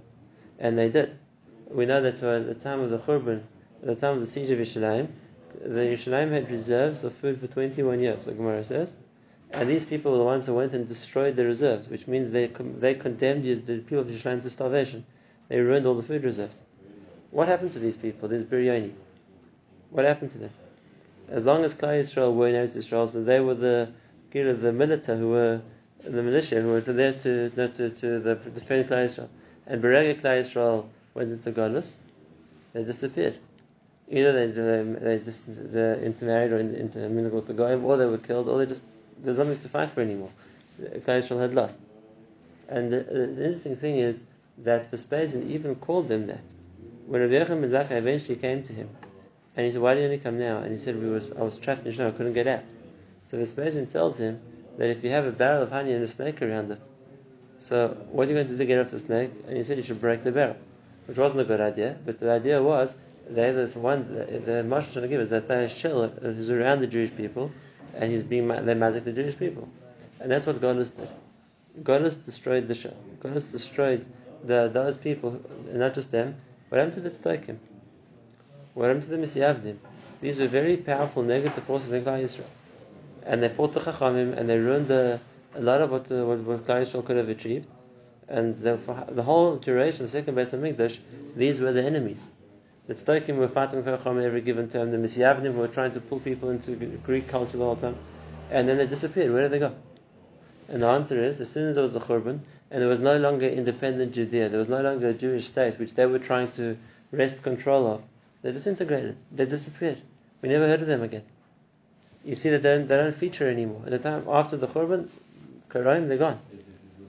and 0.59 0.77
they 0.77 0.89
did. 0.89 1.17
We 1.69 1.85
know 1.85 2.01
that 2.01 2.21
at 2.21 2.45
the 2.45 2.55
time 2.55 2.81
of 2.81 2.89
the 2.89 2.99
Churban, 2.99 3.43
at 3.81 3.87
the 3.87 3.95
time 3.95 4.15
of 4.15 4.19
the 4.19 4.27
siege 4.27 4.49
of 4.49 4.59
Yerushalayim, 4.59 5.07
the 5.61 5.79
Yerushalayim 5.79 6.31
had 6.31 6.51
reserves 6.51 7.05
of 7.05 7.13
food 7.13 7.39
for 7.39 7.47
21 7.47 8.01
years, 8.01 8.25
the 8.25 8.33
Gemara 8.33 8.65
says. 8.65 8.93
And 9.51 9.69
these 9.69 9.85
people 9.85 10.11
were 10.11 10.17
the 10.17 10.23
ones 10.25 10.47
who 10.47 10.53
went 10.53 10.73
and 10.73 10.85
destroyed 10.85 11.37
the 11.37 11.45
reserves, 11.45 11.87
which 11.87 12.07
means 12.07 12.31
they, 12.31 12.47
they 12.47 12.95
condemned 12.95 13.45
the 13.45 13.77
people 13.77 13.99
of 13.99 14.07
Yerushalayim 14.07 14.43
to 14.43 14.49
starvation. 14.49 15.05
They 15.49 15.59
ruined 15.59 15.85
all 15.85 15.95
the 15.95 16.03
food 16.03 16.23
reserves. 16.23 16.61
What 17.31 17.47
happened 17.47 17.73
to 17.73 17.79
these 17.79 17.97
people? 17.97 18.29
These 18.29 18.45
Biryani. 18.45 18.93
What 19.89 20.05
happened 20.05 20.31
to 20.31 20.37
them? 20.37 20.51
As 21.29 21.45
long 21.45 21.63
as 21.63 21.73
Klal 21.73 21.99
Yisrael 21.99 22.33
were 22.35 22.47
in 22.47 22.55
Eretz 22.55 22.75
Yisrael, 22.75 23.11
so 23.11 23.23
they 23.23 23.39
were 23.39 23.55
the 23.55 23.91
you 24.33 24.43
know, 24.43 24.53
the 24.55 24.73
militia 24.73 25.15
who 25.15 25.29
were 25.29 25.61
the 26.03 26.23
militia 26.23 26.61
who 26.61 26.69
were 26.69 26.81
there 26.81 27.13
to 27.13 27.49
to, 27.49 27.89
to 27.89 28.19
the 28.19 28.35
defend 28.35 28.89
Klal 28.89 29.05
Yisrael. 29.05 29.29
And 29.65 29.81
Berega 29.81 30.19
Klal 30.19 30.41
Yisrael 30.41 30.85
went 31.13 31.31
into 31.31 31.51
Godless, 31.51 31.97
they 32.73 32.83
disappeared. 32.83 33.37
Either 34.09 34.31
they 34.33 34.47
they, 34.47 35.17
they 35.17 35.23
just 35.23 35.45
they 35.73 36.03
intermarried 36.03 36.51
or 36.51 36.59
intermingled 36.59 37.33
with 37.33 37.47
the 37.47 37.53
Goyim, 37.53 37.85
or 37.85 37.97
they 37.97 38.05
were 38.05 38.17
killed, 38.17 38.49
or 38.49 38.57
they 38.57 38.65
just 38.65 38.83
there's 39.19 39.37
nothing 39.37 39.59
to 39.59 39.69
fight 39.69 39.91
for 39.91 40.01
anymore. 40.01 40.31
Klal 40.79 41.21
Yisrael 41.21 41.39
had 41.39 41.53
lost. 41.53 41.77
And 42.67 42.91
the, 42.91 43.01
the 43.01 43.45
interesting 43.45 43.75
thing 43.75 43.97
is 43.97 44.23
that 44.59 44.91
Vespasian 44.91 45.49
even 45.51 45.75
called 45.75 46.07
them 46.07 46.27
that. 46.27 46.43
When 47.05 47.21
Rabbi 47.21 47.33
Yochanan 47.33 47.71
ben 47.71 47.97
eventually 47.97 48.37
came 48.37 48.63
to 48.63 48.73
him, 48.73 48.89
and 49.55 49.65
he 49.65 49.71
said, 49.71 49.81
"Why 49.81 49.93
do 49.93 49.99
you 49.99 50.05
only 50.05 50.19
come 50.19 50.39
now?" 50.39 50.59
And 50.59 50.71
he 50.71 50.83
said, 50.83 51.01
"We 51.01 51.09
was 51.09 51.31
I 51.31 51.41
was 51.41 51.57
trapped 51.57 51.85
in 51.85 51.93
Shlomo, 51.93 52.09
I 52.09 52.11
couldn't 52.11 52.33
get 52.33 52.47
out." 52.47 52.63
So 53.29 53.37
Vespasian 53.37 53.87
tells 53.87 54.17
him 54.17 54.39
that 54.77 54.89
if 54.89 55.03
you 55.03 55.09
have 55.11 55.25
a 55.25 55.31
barrel 55.31 55.63
of 55.63 55.71
honey 55.71 55.93
and 55.93 56.03
a 56.03 56.07
snake 56.07 56.41
around 56.41 56.71
it, 56.71 56.79
so 57.59 57.89
what 58.11 58.27
are 58.27 58.31
you 58.31 58.35
going 58.35 58.47
to 58.47 58.53
do 58.53 58.57
to 58.57 58.65
get 58.65 58.79
off 58.79 58.91
the 58.91 58.99
snake? 58.99 59.31
And 59.47 59.57
he 59.57 59.63
said 59.63 59.77
you 59.77 59.83
should 59.83 60.01
break 60.01 60.23
the 60.23 60.31
barrel, 60.31 60.55
which 61.07 61.17
wasn't 61.17 61.41
a 61.41 61.45
good 61.45 61.61
idea. 61.61 61.97
But 62.05 62.19
the 62.19 62.31
idea 62.31 62.61
was 62.61 62.95
they're 63.29 63.65
the 63.65 63.79
ones 63.79 64.07
the 64.09 64.63
Moshe 64.63 64.91
trying 64.91 65.03
to 65.03 65.07
give 65.07 65.21
is 65.21 65.29
that 65.29 65.47
they 65.47 65.67
shell 65.67 66.07
who's 66.07 66.49
around 66.49 66.79
the 66.81 66.87
Jewish 66.87 67.15
people, 67.15 67.51
and 67.95 68.11
he's 68.11 68.23
being 68.23 68.47
they 68.47 68.75
mazik 68.75 69.03
the 69.03 69.13
Jewish 69.13 69.37
people, 69.37 69.67
and 70.19 70.31
that's 70.31 70.45
what 70.45 70.59
Golis 70.59 70.95
did. 70.95 71.09
Golis 71.83 72.23
destroyed 72.23 72.67
the 72.67 72.75
shell. 72.75 72.95
Golis 73.21 73.51
destroyed 73.51 74.05
the 74.43 74.69
those 74.71 74.97
people, 74.97 75.41
not 75.71 75.93
just 75.93 76.11
them. 76.11 76.35
What 76.69 76.79
happened 76.79 76.95
to 76.95 77.01
the 77.01 77.11
Tzdokim? 77.11 77.57
What 78.73 78.87
happened 78.87 79.03
to 79.03 79.09
the 79.09 79.17
misyavnim? 79.17 79.77
These 80.21 80.39
were 80.39 80.47
very 80.47 80.77
powerful 80.77 81.23
negative 81.23 81.63
forces 81.63 81.91
in 81.91 82.03
Klal 82.03 82.23
Yisrael 82.23 82.45
and 83.25 83.41
they 83.41 83.49
fought 83.49 83.73
the 83.73 83.79
Chachamim 83.79 84.37
and 84.37 84.49
they 84.49 84.57
ruined 84.57 84.87
the, 84.87 85.19
a 85.55 85.61
lot 85.61 85.81
of 85.81 85.91
what, 85.91 86.09
what, 86.09 86.39
what 86.39 86.65
Yisrael 86.65 87.05
could 87.05 87.17
have 87.17 87.29
achieved. 87.29 87.67
And 88.27 88.55
the, 88.57 88.79
the 89.09 89.23
whole 89.23 89.57
duration 89.57 90.05
of 90.05 90.11
the 90.11 90.17
second 90.17 90.35
Beis 90.35 90.49
Hamikdash, 90.49 90.97
these 91.35 91.59
were 91.59 91.71
the 91.71 91.83
enemies. 91.83 92.25
The 92.87 92.95
Tzdokim 92.95 93.37
were 93.37 93.47
fighting 93.47 93.83
for 93.83 93.97
Chachamim 93.97 94.23
every 94.23 94.41
given 94.41 94.69
term. 94.69 94.91
The 94.91 94.97
Misyavnim 94.97 95.55
were 95.55 95.67
trying 95.67 95.91
to 95.93 96.01
pull 96.01 96.19
people 96.19 96.49
into 96.49 96.75
Greek 96.75 97.27
culture 97.27 97.57
the 97.57 97.63
whole 97.63 97.75
time. 97.75 97.97
And 98.49 98.67
then 98.67 98.77
they 98.77 98.87
disappeared. 98.87 99.31
Where 99.31 99.43
did 99.43 99.51
they 99.51 99.59
go? 99.59 99.75
And 100.73 100.81
the 100.81 100.87
answer 100.87 101.23
is, 101.23 101.39
as 101.39 101.49
soon 101.49 101.69
as 101.69 101.75
there 101.75 101.83
was 101.83 101.95
a 101.95 102.01
Churban, 102.01 102.39
and 102.69 102.81
there 102.81 102.89
was 102.89 102.99
no 102.99 103.17
longer 103.17 103.47
independent 103.47 104.11
Judea, 104.11 104.49
there 104.49 104.59
was 104.59 104.67
no 104.67 104.81
longer 104.81 105.07
a 105.07 105.13
Jewish 105.13 105.45
state 105.45 105.79
which 105.79 105.93
they 105.93 106.05
were 106.05 106.19
trying 106.19 106.51
to 106.53 106.75
wrest 107.11 107.43
control 107.43 107.87
of, 107.87 108.01
they 108.41 108.51
disintegrated. 108.51 109.15
They 109.31 109.45
disappeared. 109.45 110.01
We 110.41 110.49
never 110.49 110.67
heard 110.67 110.81
of 110.81 110.87
them 110.87 111.03
again 111.03 111.23
you 112.23 112.35
see 112.35 112.49
that 112.49 112.63
they 112.63 112.75
don't, 112.75 112.87
they 112.87 112.97
don't 112.97 113.15
feature 113.15 113.49
anymore. 113.49 113.81
At 113.85 113.91
the 113.91 113.99
time 113.99 114.25
after 114.27 114.57
the 114.57 114.67
Churban, 114.67 115.09
Karaim, 115.69 116.07
they're 116.07 116.17
gone. 116.17 116.39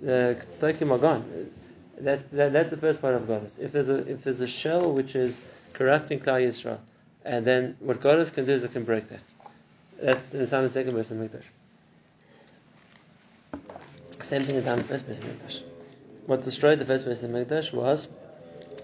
The 0.03 0.37
Tzdokim 0.50 0.90
are 0.90 0.98
gone. 0.98 1.50
That, 2.00 2.31
that, 2.33 2.53
that's 2.53 2.70
the 2.70 2.77
first 2.77 3.00
part 3.00 3.14
of 3.14 3.29
Goddess. 3.29 3.59
If 3.59 3.72
there's 3.72 3.88
a 3.88 3.98
if 4.11 4.24
there's 4.24 4.40
a 4.40 4.48
shell 4.48 4.92
which 4.92 5.14
is 5.14 5.38
corrupting 5.74 6.20
Klal 6.20 6.44
Yisrael, 6.44 6.79
and 7.24 7.44
then 7.44 7.77
what 7.79 8.00
Goddess 8.00 8.31
can 8.31 8.44
do 8.46 8.53
is 8.53 8.64
it 8.64 8.72
can 8.72 8.85
break 8.85 9.09
that. 9.11 9.20
That's 10.03 10.35
inside 10.35 10.62
the 10.62 10.70
second 10.70 10.94
Beis 10.94 11.12
Hamikdash. 11.12 11.44
Same 14.24 14.44
thing 14.44 14.56
in 14.56 14.64
the 14.64 14.84
first 14.84 15.04
place 15.04 15.20
Beis 15.20 15.26
Hamikdash. 15.26 15.62
What 16.24 16.40
destroyed 16.40 16.78
the 16.78 16.87
first 16.87 17.04
place 17.04 17.22
Beis 17.22 17.28
Hamikdash 17.28 17.74
was 17.74 18.08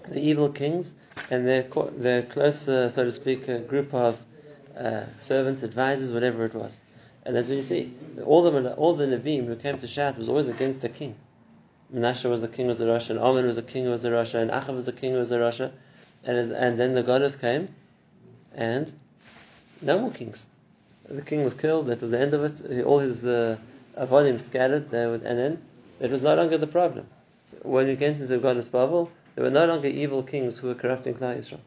the 0.07 0.21
evil 0.21 0.49
kings 0.49 0.93
and 1.31 1.47
their 1.47 1.63
their 1.97 2.21
close, 2.21 2.67
uh, 2.67 2.89
so 2.89 3.03
to 3.03 3.11
speak, 3.11 3.49
uh, 3.49 3.57
group 3.57 3.91
of 3.91 4.19
uh, 4.77 5.05
servants, 5.17 5.63
advisors, 5.63 6.13
whatever 6.13 6.45
it 6.45 6.53
was. 6.53 6.77
And 7.25 7.35
that's 7.35 7.47
what 7.47 7.57
you 7.57 7.63
see. 7.63 7.91
All 8.23 8.43
the 8.43 8.75
all 8.75 8.95
the 8.95 9.07
Nevi'im 9.07 9.47
who 9.47 9.55
came 9.55 9.79
to 9.79 9.87
shout 9.87 10.15
was 10.15 10.29
always 10.29 10.47
against 10.47 10.81
the 10.81 10.89
king. 10.89 11.15
Menashe 11.91 12.29
was 12.29 12.41
the 12.41 12.47
king 12.47 12.67
was 12.67 12.79
a 12.79 12.85
Rasha, 12.85 13.09
and 13.09 13.19
Amon 13.19 13.47
was 13.47 13.55
the 13.55 13.63
king 13.63 13.89
was 13.89 14.05
a 14.05 14.11
Rasha, 14.11 14.35
and 14.35 14.51
Achav 14.51 14.75
was 14.75 14.85
the 14.85 14.93
king 14.93 15.13
was 15.13 15.31
a 15.31 15.39
Rasha. 15.39 15.71
And, 16.23 16.51
and 16.51 16.79
then 16.79 16.93
the 16.93 17.01
goddess 17.01 17.35
came, 17.35 17.69
and 18.53 18.91
no 19.81 19.99
more 19.99 20.11
kings. 20.11 20.47
The 21.09 21.23
king 21.23 21.43
was 21.43 21.55
killed, 21.55 21.87
that 21.87 21.99
was 21.99 22.11
the 22.11 22.19
end 22.19 22.35
of 22.35 22.43
it. 22.43 22.85
All 22.85 22.99
his 22.99 23.25
uh, 23.25 23.57
avodim 24.01 24.39
scattered, 24.39 24.91
would, 24.91 25.23
and 25.23 25.39
then 25.39 25.61
it 25.99 26.11
was 26.11 26.21
no 26.21 26.35
longer 26.35 26.57
the 26.57 26.67
problem. 26.67 27.07
When 27.61 27.87
you 27.87 27.95
came 27.95 28.17
to 28.17 28.25
the 28.25 28.39
goddess 28.39 28.67
Babel, 28.67 29.11
there 29.35 29.43
were 29.43 29.51
no 29.51 29.65
longer 29.65 29.87
evil 29.87 30.23
kings 30.23 30.57
who 30.57 30.67
were 30.67 30.75
corrupting 30.75 31.13
Klal 31.13 31.37
Yisrael. 31.37 31.59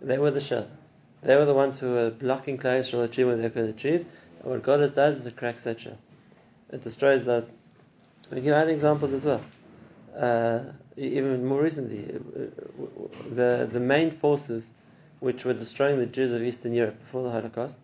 They 0.00 0.18
were 0.18 0.30
the 0.30 0.40
shell. 0.40 0.68
They 1.22 1.36
were 1.36 1.44
the 1.44 1.54
ones 1.54 1.78
who 1.78 1.92
were 1.92 2.10
blocking 2.10 2.58
Klal 2.58 2.80
Yisrael 2.80 3.04
achieving 3.04 3.32
what 3.32 3.42
they 3.42 3.50
could 3.50 3.68
achieve, 3.68 4.06
And 4.40 4.50
what 4.50 4.62
Godus 4.62 4.94
does 4.94 5.18
is 5.18 5.26
it 5.26 5.36
cracks 5.36 5.64
that 5.64 5.80
shell. 5.80 5.98
It 6.72 6.82
destroys 6.82 7.24
that. 7.24 7.46
We 8.30 8.40
give 8.40 8.54
other 8.54 8.70
examples 8.70 9.12
as 9.12 9.24
well. 9.24 9.42
Uh, 10.16 10.60
even 10.96 11.44
more 11.44 11.62
recently, 11.62 12.04
uh, 12.04 12.46
the 13.34 13.68
the 13.70 13.80
main 13.80 14.10
forces 14.10 14.70
which 15.20 15.44
were 15.44 15.54
destroying 15.54 15.98
the 15.98 16.06
Jews 16.06 16.32
of 16.32 16.42
Eastern 16.42 16.74
Europe 16.74 16.98
before 17.00 17.22
the 17.24 17.30
Holocaust, 17.30 17.78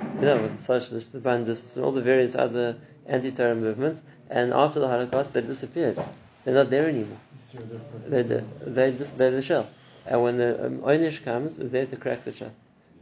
you 0.00 0.20
know, 0.20 0.42
with 0.42 0.56
the 0.56 0.62
socialists, 0.62 1.10
the 1.10 1.20
Bundists, 1.20 1.76
and 1.76 1.84
all 1.84 1.92
the 1.92 2.02
various 2.02 2.34
other 2.34 2.76
anti-terror 3.06 3.54
movements, 3.54 4.02
and 4.30 4.52
after 4.52 4.80
the 4.80 4.88
Holocaust, 4.88 5.32
they 5.32 5.40
disappeared. 5.40 5.98
They're 6.44 6.54
not 6.54 6.70
there 6.70 6.88
anymore. 6.88 7.18
They're 8.06 8.44
they 8.64 8.92
just 8.92 9.18
they're 9.18 9.30
the 9.30 9.42
shell. 9.42 9.68
And 10.06 10.22
when 10.22 10.38
the 10.38 10.66
um, 10.66 10.78
Oynish 10.78 11.24
comes, 11.24 11.58
it's 11.58 11.72
there 11.72 11.86
to 11.86 11.96
crack 11.96 12.24
the 12.24 12.32
shell. 12.32 12.52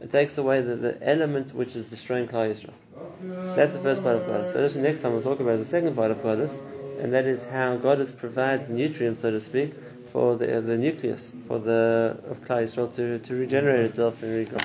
It 0.01 0.11
takes 0.11 0.37
away 0.37 0.61
the, 0.61 0.75
the 0.75 1.07
element 1.07 1.53
which 1.53 1.75
is 1.75 1.85
destroying 1.85 2.27
Klal 2.27 2.51
Yisrael. 2.51 3.55
That's 3.55 3.73
the 3.73 3.79
first 3.79 4.01
part 4.03 4.17
of 4.17 4.25
Goddess. 4.27 4.49
But 4.51 4.65
actually, 4.65 4.81
next 4.81 5.01
time 5.01 5.13
we'll 5.13 5.21
talk 5.21 5.39
about 5.39 5.59
the 5.59 5.65
second 5.65 5.95
part 5.95 6.11
of 6.11 6.21
Goddess, 6.23 6.53
and 6.99 7.13
that 7.13 7.25
is 7.25 7.45
how 7.45 7.77
Goddess 7.77 8.11
provides 8.11 8.67
nutrients, 8.69 9.21
so 9.21 9.31
to 9.31 9.39
speak, 9.39 9.73
for 10.15 10.37
the, 10.37 10.61
the 10.61 10.77
nucleus 10.77 11.33
for 11.45 11.59
the 11.59 12.17
of 12.29 12.39
Klal 12.45 12.63
Yisrael 12.63 12.93
to, 12.95 13.19
to 13.19 13.35
regenerate 13.35 13.83
itself 13.87 14.23
and 14.23 14.47
regrow. 14.47 14.63